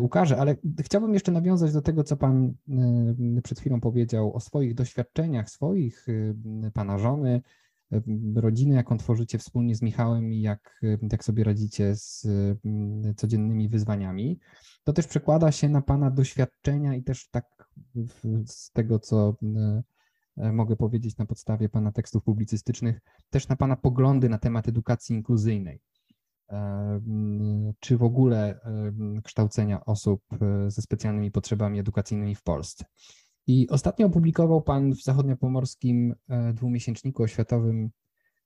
ukaże, 0.00 0.36
ale 0.36 0.56
chciałbym 0.80 1.14
jeszcze 1.14 1.32
nawiązać 1.32 1.72
do 1.72 1.82
tego, 1.82 2.04
co 2.04 2.16
Pan 2.16 2.54
przed 3.42 3.60
chwilą 3.60 3.80
powiedział 3.80 4.34
o 4.34 4.40
swoich 4.40 4.74
doświadczeniach, 4.74 5.50
swoich, 5.50 6.06
Pana 6.74 6.98
żony, 6.98 7.42
rodziny, 8.36 8.74
jaką 8.74 8.98
tworzycie 8.98 9.38
wspólnie 9.38 9.74
z 9.74 9.82
Michałem 9.82 10.32
i 10.32 10.40
jak, 10.40 10.80
jak 11.12 11.24
sobie 11.24 11.44
radzicie 11.44 11.96
z 11.96 12.26
codziennymi 13.16 13.68
wyzwaniami. 13.68 14.40
To 14.84 14.92
też 14.92 15.06
przekłada 15.06 15.52
się 15.52 15.68
na 15.68 15.82
Pana 15.82 16.10
doświadczenia 16.10 16.94
i 16.94 17.02
też 17.02 17.28
tak 17.30 17.44
z 18.46 18.70
tego, 18.72 18.98
co 18.98 19.36
E, 20.40 20.52
mogę 20.52 20.76
powiedzieć 20.76 21.16
na 21.16 21.26
podstawie 21.26 21.68
Pana 21.68 21.92
tekstów 21.92 22.24
publicystycznych, 22.24 23.00
też 23.30 23.48
na 23.48 23.56
Pana 23.56 23.76
poglądy 23.76 24.28
na 24.28 24.38
temat 24.38 24.68
edukacji 24.68 25.16
inkluzyjnej, 25.16 25.80
e, 26.50 27.00
czy 27.80 27.96
w 27.96 28.02
ogóle 28.02 28.60
kształcenia 29.24 29.84
osób 29.84 30.22
ze 30.68 30.82
specjalnymi 30.82 31.30
potrzebami 31.30 31.78
edukacyjnymi 31.78 32.34
w 32.34 32.42
Polsce. 32.42 32.84
I 33.50 33.68
ostatnio 33.68 34.06
opublikował 34.06 34.62
Pan 34.62 34.92
w 34.92 35.02
zachodniopomorskim 35.02 36.14
dwumiesięczniku 36.54 37.22
oświatowym 37.22 37.90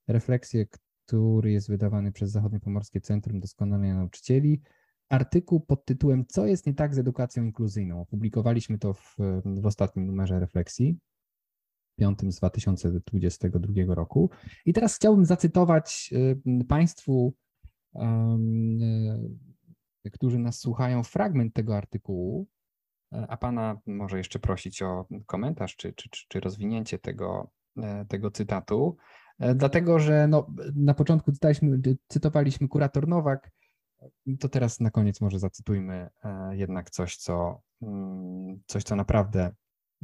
refleksję, 0.09 0.67
który 1.07 1.53
jest 1.53 1.69
wydawany 1.69 2.13
przez 2.13 2.31
Zachodniopomorskie 2.31 3.01
Centrum 3.01 3.41
Doskonalenia 3.41 3.95
Nauczycieli, 3.95 4.61
artykuł 5.09 5.61
pod 5.61 5.85
tytułem 5.85 6.27
Co 6.27 6.47
jest 6.47 6.67
nie 6.67 6.75
tak 6.75 6.95
z 6.95 6.99
edukacją 6.99 7.45
inkluzyjną. 7.45 8.01
Opublikowaliśmy 8.01 8.79
to 8.79 8.95
w, 8.95 9.17
w 9.45 9.67
ostatnim 9.67 10.07
numerze 10.07 10.41
refleksji. 10.41 10.99
5 11.99 12.19
z 12.35 12.37
2022 12.37 13.95
roku. 13.95 14.31
I 14.67 14.73
teraz 14.73 14.97
chciałbym 14.97 15.25
zacytować 15.25 16.11
y, 16.61 16.65
Państwu, 16.65 17.35
y, 20.05 20.11
którzy 20.11 20.39
nas 20.39 20.59
słuchają, 20.59 21.03
fragment 21.03 21.55
tego 21.55 21.77
artykułu, 21.77 22.43
e, 22.43 22.54
a 23.29 23.37
Pana 23.37 23.81
może 23.87 24.19
jeszcze 24.19 24.39
prosić 24.39 24.83
o 24.83 25.07
komentarz 25.27 25.77
czy, 25.77 25.93
czy, 25.93 26.09
czy 26.29 26.41
rozwinięcie 26.41 26.99
tego, 26.99 27.51
e, 27.77 28.05
tego 28.05 28.31
cytatu, 28.31 28.97
e, 29.39 29.55
dlatego 29.55 29.99
że 29.99 30.29
no, 30.29 30.47
na 30.75 30.95
początku 30.95 31.33
cytaliśmy, 31.33 31.81
cytowaliśmy 32.09 32.69
kurator 32.69 33.09
Nowak, 33.09 33.51
to 34.41 34.49
teraz 34.49 34.81
na 34.81 34.91
koniec 34.91 35.21
może 35.21 35.39
zacytujmy 35.39 36.11
jednak 36.51 36.91
coś, 36.91 37.17
co, 37.17 37.61
mm, 37.83 38.61
coś, 38.67 38.83
co 38.83 38.97
naprawdę 38.97 39.55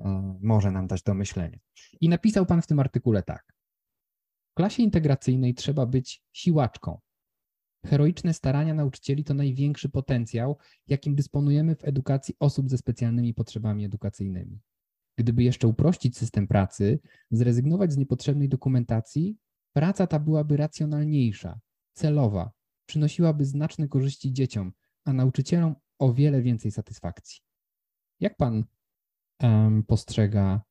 E, 0.05 0.39
może 0.43 0.71
nam 0.71 0.87
dać 0.87 1.03
do 1.03 1.15
myślenia. 1.15 1.59
I 2.01 2.09
napisał 2.09 2.47
Pan 2.47 2.63
w 2.63 2.67
tym 2.67 2.81
artykule 2.81 3.23
tak. 3.23 3.45
W 4.53 4.55
klasie 4.55 4.83
integracyjnej 4.83 5.55
trzeba 5.55 5.87
być 5.87 6.23
siłaczką. 6.33 7.01
Heroiczne 7.87 8.35
starania 8.35 8.75
nauczycieli 8.75 9.25
to 9.25 9.35
największy 9.35 9.89
potencjał, 9.89 10.59
jakim 10.87 11.15
dysponujemy 11.15 11.77
w 11.77 11.85
edukacji 11.85 12.35
osób 12.41 12.71
ze 12.71 12.79
specjalnymi 12.79 13.35
potrzebami 13.35 13.85
edukacyjnymi. 13.85 14.61
Gdyby 15.19 15.43
jeszcze 15.43 15.69
uprościć 15.69 16.19
system 16.19 16.49
pracy, 16.49 17.01
zrezygnować 17.31 17.93
z 17.93 17.97
niepotrzebnej 17.97 18.49
dokumentacji, 18.49 19.37
praca 19.73 20.07
ta 20.07 20.19
byłaby 20.19 20.57
racjonalniejsza, 20.57 21.61
celowa, 21.93 22.51
przynosiłaby 22.87 23.45
znaczne 23.45 23.89
korzyści 23.89 24.33
dzieciom, 24.33 24.73
a 25.05 25.13
nauczycielom 25.13 25.75
o 25.99 26.13
wiele 26.13 26.43
więcej 26.43 26.71
satysfakcji. 26.71 27.41
Jak 28.21 28.37
pan 28.37 28.65
postrzega 29.87 30.63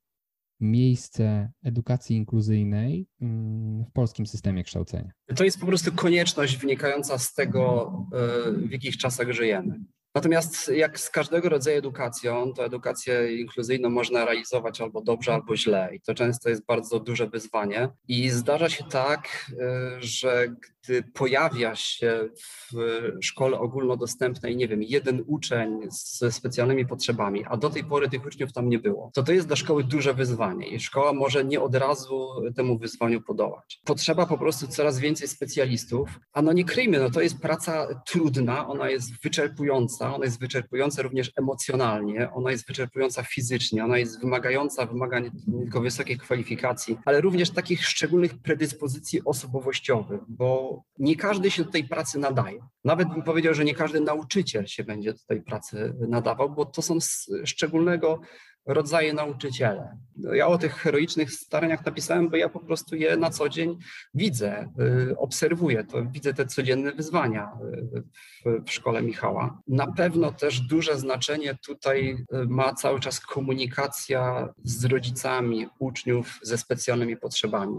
miejsce 0.60 1.52
edukacji 1.64 2.16
inkluzyjnej 2.16 3.08
mm, 3.22 3.86
w 3.86 3.92
polskim 3.92 4.28
systemie 4.28 4.64
kształcenia? 4.64 5.12
To 5.36 5.44
jest 5.44 5.60
po 5.60 5.66
prostu 5.66 5.92
konieczność 5.92 6.58
wynikająca 6.58 7.18
z 7.18 7.34
tego, 7.34 7.94
e, 8.14 8.52
w 8.52 8.72
jakich 8.72 8.98
czasach 8.98 9.32
żyjemy. 9.32 9.80
Natomiast 10.16 10.68
jak 10.68 11.00
z 11.00 11.10
każdego 11.10 11.50
rodzaju 11.50 11.78
edukacją, 11.78 12.54
to 12.54 12.66
edukację 12.66 13.40
inkluzyjną 13.42 13.90
można 13.90 14.26
realizować 14.26 14.82
albo 14.82 15.02
dobrze, 15.02 15.34
albo 15.34 15.58
źle. 15.58 15.90
I 15.96 16.02
to 16.02 16.14
często 16.14 16.50
jest 16.50 16.66
bardzo 16.66 17.00
duże 17.00 17.28
wyzwanie. 17.28 17.90
I 18.08 18.30
zdarza 18.30 18.70
się 18.70 18.84
tak, 18.84 19.52
e, 19.60 19.98
że 20.00 20.56
gdy 20.84 21.04
pojawia 21.04 21.76
się 21.76 22.30
w 22.36 22.74
szkole 23.22 23.60
ogólnodostępnej, 23.60 24.56
nie 24.56 24.68
wiem, 24.68 24.84
jeden 24.84 25.24
uczeń 25.28 25.80
ze 25.90 26.32
specjalnymi 26.32 26.86
potrzebami, 26.86 27.46
a 27.46 27.58
do 27.58 27.70
tej 27.70 27.84
pory 27.84 28.10
tych 28.10 28.26
uczniów 28.26 28.54
tam 28.54 28.70
nie 28.70 28.80
było, 28.80 29.12
to 29.14 29.24
to 29.24 29.32
jest 29.32 29.48
dla 29.48 29.56
szkoły 29.56 29.84
duże 29.84 30.14
wyzwanie 30.14 30.68
i 30.68 30.80
szkoła 30.80 31.14
może 31.14 31.46
nie 31.46 31.62
od 31.62 31.76
razu 31.76 32.30
temu 32.56 32.78
wyzwaniu 32.78 33.22
podołać. 33.22 33.82
Potrzeba 33.86 34.26
po 34.26 34.38
prostu 34.38 34.68
coraz 34.68 35.00
więcej 35.00 35.28
specjalistów, 35.28 36.10
a 36.34 36.42
no 36.42 36.54
nie 36.54 36.66
kryjmy, 36.66 37.00
no 37.00 37.10
to 37.10 37.22
jest 37.22 37.42
praca 37.42 38.04
trudna, 38.06 38.68
ona 38.68 38.90
jest 38.90 39.22
wyczerpująca, 39.24 40.09
ona 40.16 40.26
jest 40.26 40.40
wyczerpująca 40.40 41.02
również 41.02 41.32
emocjonalnie, 41.36 42.32
ona 42.32 42.52
jest 42.52 42.68
wyczerpująca 42.68 43.24
fizycznie, 43.24 43.84
ona 43.84 43.98
jest 43.98 44.22
wymagająca, 44.22 44.86
wymaga 44.86 45.20
nie 45.20 45.32
tylko 45.62 45.82
wysokiej 45.82 46.18
kwalifikacji, 46.18 46.98
ale 47.06 47.22
również 47.22 47.50
takich 47.50 47.86
szczególnych 47.86 48.38
predyspozycji 48.38 49.22
osobowościowych, 49.26 50.22
bo 50.28 50.82
nie 51.00 51.16
każdy 51.16 51.52
się 51.52 51.64
do 51.64 51.72
tej 51.72 51.84
pracy 51.84 52.20
nadaje. 52.20 52.60
Nawet 52.84 53.10
bym 53.10 53.24
powiedział, 53.24 53.54
że 53.54 53.66
nie 53.66 53.76
każdy 53.76 54.02
nauczyciel 54.02 54.68
się 54.68 54.84
będzie 54.84 55.14
do 55.14 55.20
tej 55.28 55.42
pracy 55.42 55.94
nadawał, 56.08 56.50
bo 56.50 56.66
to 56.66 56.82
są 56.82 56.98
szczególnego 57.46 58.22
rodzaje 58.70 59.14
nauczyciele. 59.14 59.98
Ja 60.34 60.48
o 60.48 60.58
tych 60.58 60.76
heroicznych 60.76 61.34
staraniach 61.34 61.86
napisałem, 61.86 62.30
bo 62.30 62.38
ja 62.38 62.50
po 62.50 62.60
prostu 62.60 62.96
je 62.96 63.18
na 63.18 63.30
co 63.30 63.50
dzień 63.50 63.78
widzę, 64.14 64.70
y, 65.10 65.18
obserwuję 65.18 65.84
to, 65.84 66.06
widzę 66.06 66.34
te 66.34 66.46
codzienne 66.46 66.92
wyzwania 66.92 67.52
y, 67.96 68.04
w, 68.46 68.66
w 68.66 68.72
szkole 68.72 69.02
Michała. 69.02 69.62
Na 69.68 69.92
pewno 69.92 70.32
też 70.32 70.60
duże 70.62 71.00
znaczenie 71.00 71.58
tutaj 71.66 72.26
y, 72.34 72.46
ma 72.48 72.74
cały 72.74 73.00
czas 73.00 73.20
komunikacja 73.20 74.54
z 74.64 74.86
rodzicami 74.86 75.68
uczniów 75.80 76.40
ze 76.42 76.58
specjalnymi 76.58 77.18
potrzebami. 77.18 77.76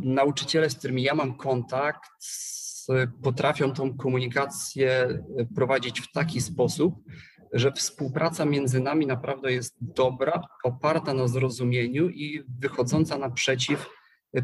Nauczyciele, 0.00 0.70
z 0.70 0.78
którymi 0.78 1.02
ja 1.02 1.14
mam 1.14 1.34
kontakt, 1.36 2.10
potrafią 3.22 3.72
tą 3.72 3.96
komunikację 3.96 5.08
prowadzić 5.54 6.00
w 6.00 6.12
taki 6.12 6.40
sposób, 6.40 6.94
że 7.52 7.72
współpraca 7.72 8.44
między 8.44 8.80
nami 8.80 9.06
naprawdę 9.06 9.52
jest 9.52 9.76
dobra, 9.80 10.42
oparta 10.64 11.14
na 11.14 11.28
zrozumieniu 11.28 12.08
i 12.08 12.44
wychodząca 12.60 13.18
naprzeciw 13.18 13.86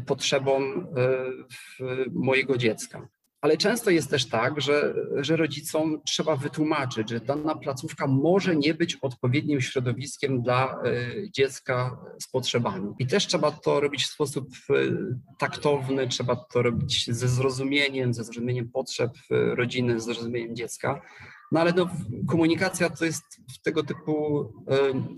potrzebom 0.05 0.87
e, 0.97 1.85
mojego 2.13 2.57
dziecka. 2.57 3.07
Ale 3.41 3.57
często 3.57 3.91
jest 3.91 4.09
też 4.09 4.29
tak, 4.29 4.61
że, 4.61 4.93
że 5.15 5.35
rodzicom 5.35 6.01
trzeba 6.05 6.35
wytłumaczyć, 6.35 7.09
że 7.09 7.19
dana 7.19 7.55
placówka 7.55 8.07
może 8.07 8.55
nie 8.55 8.73
być 8.73 8.95
odpowiednim 8.95 9.61
środowiskiem 9.61 10.41
dla 10.41 10.81
e, 10.83 11.31
dziecka 11.31 11.97
z 12.21 12.27
potrzebami. 12.27 12.93
I 12.99 13.07
też 13.07 13.27
trzeba 13.27 13.51
to 13.51 13.79
robić 13.79 14.03
w 14.03 14.13
sposób 14.13 14.49
taktowny, 15.39 16.07
trzeba 16.07 16.35
to 16.35 16.61
robić 16.61 17.05
ze 17.07 17.27
zrozumieniem, 17.27 18.13
ze 18.13 18.23
zrozumieniem 18.23 18.69
potrzeb 18.69 19.11
rodziny, 19.29 19.99
ze 19.99 20.05
zrozumieniem 20.05 20.55
dziecka. 20.55 21.01
No 21.51 21.59
ale 21.59 21.73
no, 21.73 21.89
komunikacja 22.27 22.89
to 22.89 23.05
jest 23.05 23.23
w 23.53 23.61
tego 23.61 23.83
typu 23.83 24.41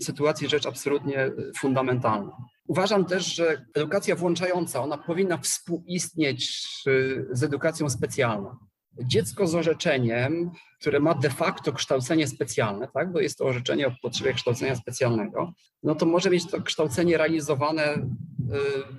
y, 0.00 0.04
sytuacji 0.04 0.48
rzecz 0.48 0.66
absolutnie 0.66 1.30
fundamentalna. 1.58 2.32
Uważam 2.66 3.04
też, 3.04 3.34
że 3.34 3.66
edukacja 3.74 4.16
włączająca, 4.16 4.82
ona 4.82 4.98
powinna 4.98 5.38
współistnieć 5.38 6.66
y, 6.86 7.26
z 7.30 7.42
edukacją 7.42 7.90
specjalną. 7.90 8.56
Dziecko 9.04 9.46
z 9.46 9.54
orzeczeniem, 9.54 10.50
które 10.80 11.00
ma 11.00 11.14
de 11.14 11.30
facto 11.30 11.72
kształcenie 11.72 12.26
specjalne, 12.26 12.88
tak, 12.94 13.12
bo 13.12 13.20
jest 13.20 13.38
to 13.38 13.44
orzeczenie 13.44 13.86
o 13.86 13.92
potrzebie 14.02 14.32
kształcenia 14.32 14.76
specjalnego, 14.76 15.52
no 15.82 15.94
to 15.94 16.06
może 16.06 16.30
mieć 16.30 16.50
to 16.50 16.62
kształcenie 16.62 17.18
realizowane 17.18 17.94
y, 17.94 18.02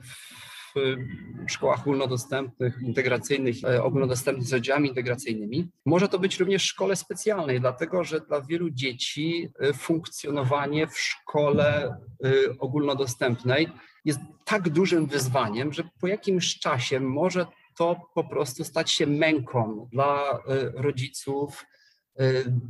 w 0.03 0.29
w 0.75 1.51
szkołach 1.51 1.79
ogólnodostępnych, 1.79 2.79
integracyjnych, 2.81 3.55
e, 3.63 3.83
ogólnodostępnych 3.83 4.47
z 4.47 4.53
oddziałami 4.53 4.89
integracyjnymi. 4.89 5.69
Może 5.85 6.07
to 6.07 6.19
być 6.19 6.39
również 6.39 6.63
w 6.63 6.67
szkole 6.67 6.95
specjalnej, 6.95 7.61
dlatego 7.61 8.03
że 8.03 8.19
dla 8.19 8.41
wielu 8.41 8.69
dzieci 8.69 9.49
e, 9.59 9.73
funkcjonowanie 9.73 10.87
w 10.87 10.99
szkole 10.99 11.97
e, 12.23 12.31
ogólnodostępnej 12.59 13.69
jest 14.05 14.19
tak 14.45 14.69
dużym 14.69 15.05
wyzwaniem, 15.05 15.73
że 15.73 15.83
po 16.01 16.07
jakimś 16.07 16.59
czasie 16.59 16.99
może 16.99 17.45
to 17.77 18.01
po 18.15 18.23
prostu 18.23 18.63
stać 18.63 18.91
się 18.91 19.07
męką 19.07 19.89
dla 19.91 20.39
rodziców, 20.73 21.65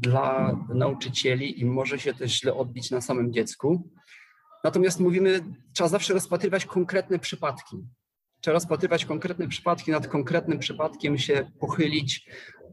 dla 0.02 0.58
nauczycieli 0.74 1.62
i 1.62 1.66
może 1.66 2.00
się 2.00 2.14
też 2.14 2.32
źle 2.32 2.54
odbić 2.54 2.92
na 2.92 3.02
samym 3.02 3.34
dziecku. 3.34 3.90
Natomiast 4.64 5.00
mówimy, 5.00 5.44
trzeba 5.74 5.90
zawsze 5.90 6.14
rozpatrywać 6.14 6.66
konkretne 6.66 7.20
przypadki. 7.20 7.78
Trzeba 8.42 8.54
rozpatrywać 8.54 9.06
konkretne 9.06 9.48
przypadki, 9.48 9.92
nad 9.92 10.08
konkretnym 10.08 10.60
przypadkiem 10.60 11.18
się 11.18 11.52
pochylić, 11.60 12.30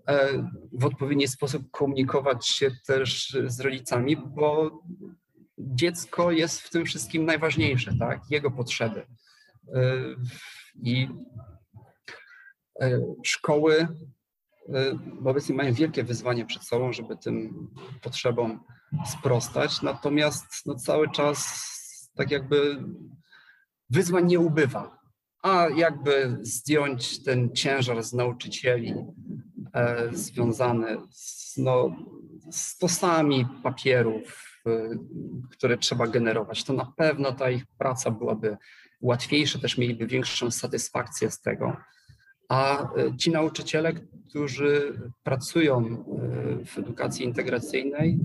e, 0.08 0.48
w 0.72 0.84
odpowiedni 0.84 1.28
sposób 1.28 1.70
komunikować 1.70 2.48
się 2.48 2.70
też 2.86 3.36
z 3.46 3.60
rodzicami, 3.60 4.16
bo 4.16 4.80
dziecko 5.58 6.30
jest 6.30 6.60
w 6.60 6.70
tym 6.70 6.84
wszystkim 6.84 7.24
najważniejsze, 7.24 7.92
tak? 7.98 8.20
Jego 8.30 8.50
potrzeby. 8.50 9.06
E, 9.74 9.82
I 10.82 11.08
e, 12.80 13.00
szkoły 13.24 13.88
obecnie 15.24 15.54
mają 15.54 15.74
wielkie 15.74 16.04
wyzwanie 16.04 16.46
przed 16.46 16.62
sobą, 16.62 16.92
żeby 16.92 17.16
tym 17.16 17.68
potrzebom 18.02 18.60
sprostać, 19.06 19.82
natomiast 19.82 20.46
no, 20.66 20.74
cały 20.74 21.10
czas 21.10 21.66
tak 22.16 22.30
jakby 22.30 22.84
wyzwań 23.90 24.26
nie 24.26 24.40
ubywa, 24.40 24.98
a 25.42 25.68
jakby 25.76 26.38
zdjąć 26.42 27.24
ten 27.24 27.54
ciężar 27.54 28.02
z 28.02 28.12
nauczycieli 28.12 28.94
e, 29.74 30.08
związany 30.12 30.96
z, 31.10 31.56
no, 31.56 31.96
stosami 32.50 33.46
papierów, 33.62 34.60
e, 34.66 34.88
które 35.50 35.78
trzeba 35.78 36.06
generować, 36.06 36.64
to 36.64 36.72
na 36.72 36.92
pewno 36.96 37.32
ta 37.32 37.50
ich 37.50 37.66
praca 37.78 38.10
byłaby 38.10 38.56
łatwiejsza, 39.00 39.58
też 39.58 39.78
mieliby 39.78 40.06
większą 40.06 40.50
satysfakcję 40.50 41.30
z 41.30 41.40
tego. 41.40 41.76
A 42.48 42.82
e, 42.82 43.16
ci 43.16 43.30
nauczyciele, 43.30 43.92
którzy 44.28 45.00
pracują 45.22 45.78
e, 45.86 46.64
w 46.64 46.78
edukacji 46.78 47.24
integracyjnej, 47.24 48.18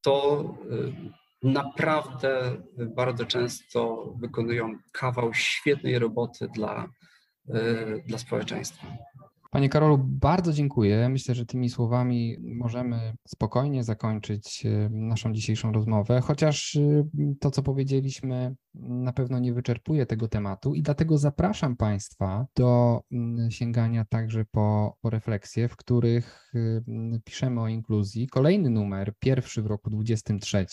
to 0.00 0.44
e, 0.70 1.23
naprawdę 1.44 2.56
bardzo 2.78 3.26
często 3.26 4.12
wykonują 4.16 4.78
kawał 4.92 5.34
świetnej 5.34 5.98
roboty 5.98 6.48
dla, 6.48 6.88
e, 7.48 7.98
dla 8.06 8.18
społeczeństwa. 8.18 8.86
Panie 9.54 9.68
Karolu, 9.68 9.98
bardzo 9.98 10.52
dziękuję. 10.52 11.08
Myślę, 11.08 11.34
że 11.34 11.46
tymi 11.46 11.70
słowami 11.70 12.36
możemy 12.40 13.16
spokojnie 13.28 13.84
zakończyć 13.84 14.66
e, 14.66 14.88
naszą 14.90 15.32
dzisiejszą 15.32 15.72
rozmowę, 15.72 16.20
chociaż 16.20 16.76
e, 16.76 17.04
to, 17.40 17.50
co 17.50 17.62
powiedzieliśmy, 17.62 18.54
na 18.74 19.12
pewno 19.12 19.38
nie 19.38 19.52
wyczerpuje 19.52 20.06
tego 20.06 20.28
tematu 20.28 20.74
i 20.74 20.82
dlatego 20.82 21.18
zapraszam 21.18 21.76
Państwa 21.76 22.46
do 22.56 23.00
sięgania 23.48 24.04
także 24.04 24.44
po, 24.44 24.96
po 25.02 25.10
refleksje, 25.10 25.68
w 25.68 25.76
których 25.76 26.52
mm, 26.54 27.20
piszemy 27.24 27.60
o 27.60 27.68
inkluzji. 27.68 28.28
Kolejny 28.28 28.70
numer, 28.70 29.12
pierwszy 29.18 29.62
w 29.62 29.66
roku 29.66 29.90
23, 29.90 30.66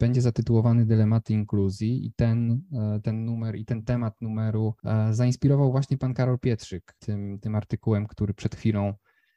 będzie 0.00 0.20
zatytułowany 0.20 0.86
Dylematy 0.86 1.32
inkluzji 1.32 2.06
i 2.06 2.12
ten, 2.12 2.62
e, 2.72 3.00
ten 3.00 3.24
numer 3.24 3.56
i 3.56 3.64
ten 3.64 3.82
temat 3.82 4.20
numeru 4.20 4.74
e, 4.84 5.14
zainspirował 5.14 5.70
właśnie 5.70 5.98
pan 5.98 6.14
Karol 6.14 6.38
Pietrzyk 6.38 6.94
tym, 6.98 7.38
tym 7.40 7.54
artykułem, 7.54 8.06
który 8.06 8.23
przed 8.32 8.54
chwilą 8.54 8.94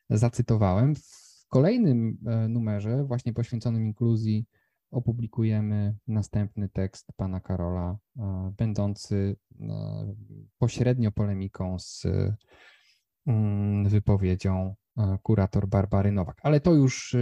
zacytowałem. 0.09 0.95
W 0.95 1.47
kolejnym 1.49 2.17
e, 2.25 2.47
numerze, 2.47 3.03
właśnie 3.03 3.33
poświęconym 3.33 3.85
inkluzji, 3.85 4.45
opublikujemy 4.91 5.95
następny 6.07 6.69
tekst 6.69 7.07
pana 7.15 7.39
Karola, 7.39 7.97
e, 8.19 8.53
będący 8.57 9.35
e, 9.61 10.15
pośrednio 10.57 11.11
polemiką 11.11 11.79
z 11.79 12.05
mm, 13.27 13.89
wypowiedzią 13.89 14.75
kurator 15.23 15.67
Barbary 15.67 16.11
Nowak. 16.11 16.37
Ale 16.43 16.59
to 16.59 16.73
już, 16.73 17.15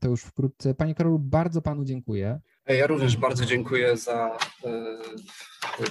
to 0.00 0.08
już 0.08 0.22
wkrótce. 0.22 0.74
Panie 0.74 0.94
Karolu, 0.94 1.18
bardzo 1.18 1.62
panu 1.62 1.84
dziękuję. 1.84 2.40
Ja 2.66 2.86
również 2.86 3.16
bardzo 3.16 3.44
dziękuję 3.44 3.96
za 3.96 4.38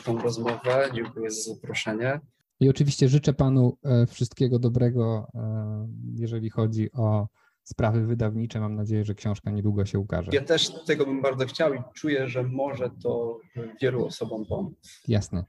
tą 0.03 0.21
rozmowę, 0.21 0.89
dziękuję 0.93 1.31
za 1.31 1.53
zaproszenie. 1.53 2.19
I 2.59 2.69
oczywiście 2.69 3.09
życzę 3.09 3.33
panu 3.33 3.77
e, 3.83 4.05
wszystkiego 4.05 4.59
dobrego, 4.59 5.27
e, 5.35 5.87
jeżeli 6.15 6.49
chodzi 6.49 6.91
o 6.91 7.27
sprawy 7.63 8.05
wydawnicze. 8.05 8.59
Mam 8.59 8.75
nadzieję, 8.75 9.05
że 9.05 9.15
książka 9.15 9.51
niedługo 9.51 9.85
się 9.85 9.99
ukaże. 9.99 10.31
Ja 10.33 10.41
też 10.41 10.83
tego 10.85 11.05
bym 11.05 11.21
bardzo 11.21 11.45
chciał 11.45 11.73
i 11.73 11.77
czuję, 11.93 12.27
że 12.27 12.43
może 12.43 12.89
to 13.03 13.39
wielu 13.81 14.05
osobom 14.05 14.45
pomóc. 14.45 14.73
Jasne. 15.07 15.43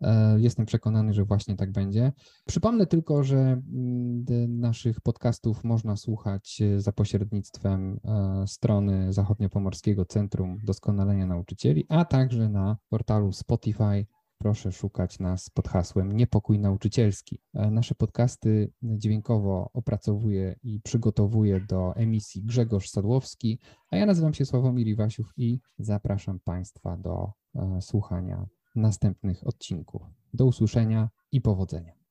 E, 0.00 0.36
Jestem 0.40 0.66
przekonany, 0.66 1.12
że 1.12 1.24
właśnie 1.24 1.56
tak 1.56 1.72
będzie. 1.72 2.12
Przypomnę 2.46 2.86
tylko, 2.86 3.24
że 3.24 3.38
mm, 3.38 4.24
naszych 4.60 5.00
podcastów 5.00 5.64
można 5.64 5.96
słuchać 5.96 6.62
za 6.76 6.92
pośrednictwem 6.92 8.00
strony 8.46 9.12
Zachodniopomorskiego 9.12 10.04
Centrum 10.04 10.58
Doskonalenia 10.64 11.26
Nauczycieli, 11.26 11.86
a 11.88 12.04
także 12.04 12.48
na 12.48 12.76
portalu 12.88 13.32
Spotify. 13.32 14.06
Proszę 14.42 14.72
szukać 14.72 15.18
nas 15.18 15.50
pod 15.50 15.68
hasłem 15.68 16.12
Niepokój 16.12 16.58
Nauczycielski. 16.58 17.40
E, 17.54 17.70
Nasze 17.70 17.94
podcasty 17.94 18.72
dźwiękowo 18.82 19.70
opracowuje 19.72 20.56
i 20.62 20.80
przygotowuje 20.80 21.60
do 21.60 21.96
emisji 21.96 22.42
Grzegorz 22.42 22.90
Sadłowski, 22.90 23.58
a 23.90 23.96
ja 23.96 24.06
nazywam 24.06 24.34
się 24.34 24.44
Sławomir 24.44 24.86
Iwasiów 24.86 25.32
i 25.36 25.60
zapraszam 25.78 26.40
Państwa 26.40 26.96
do 26.96 27.32
e, 27.54 27.80
słuchania 27.80 28.46
następnych 28.76 29.46
odcinków. 29.46 30.02
Do 30.34 30.46
usłyszenia 30.46 31.10
i 31.32 31.40
powodzenia. 31.40 32.01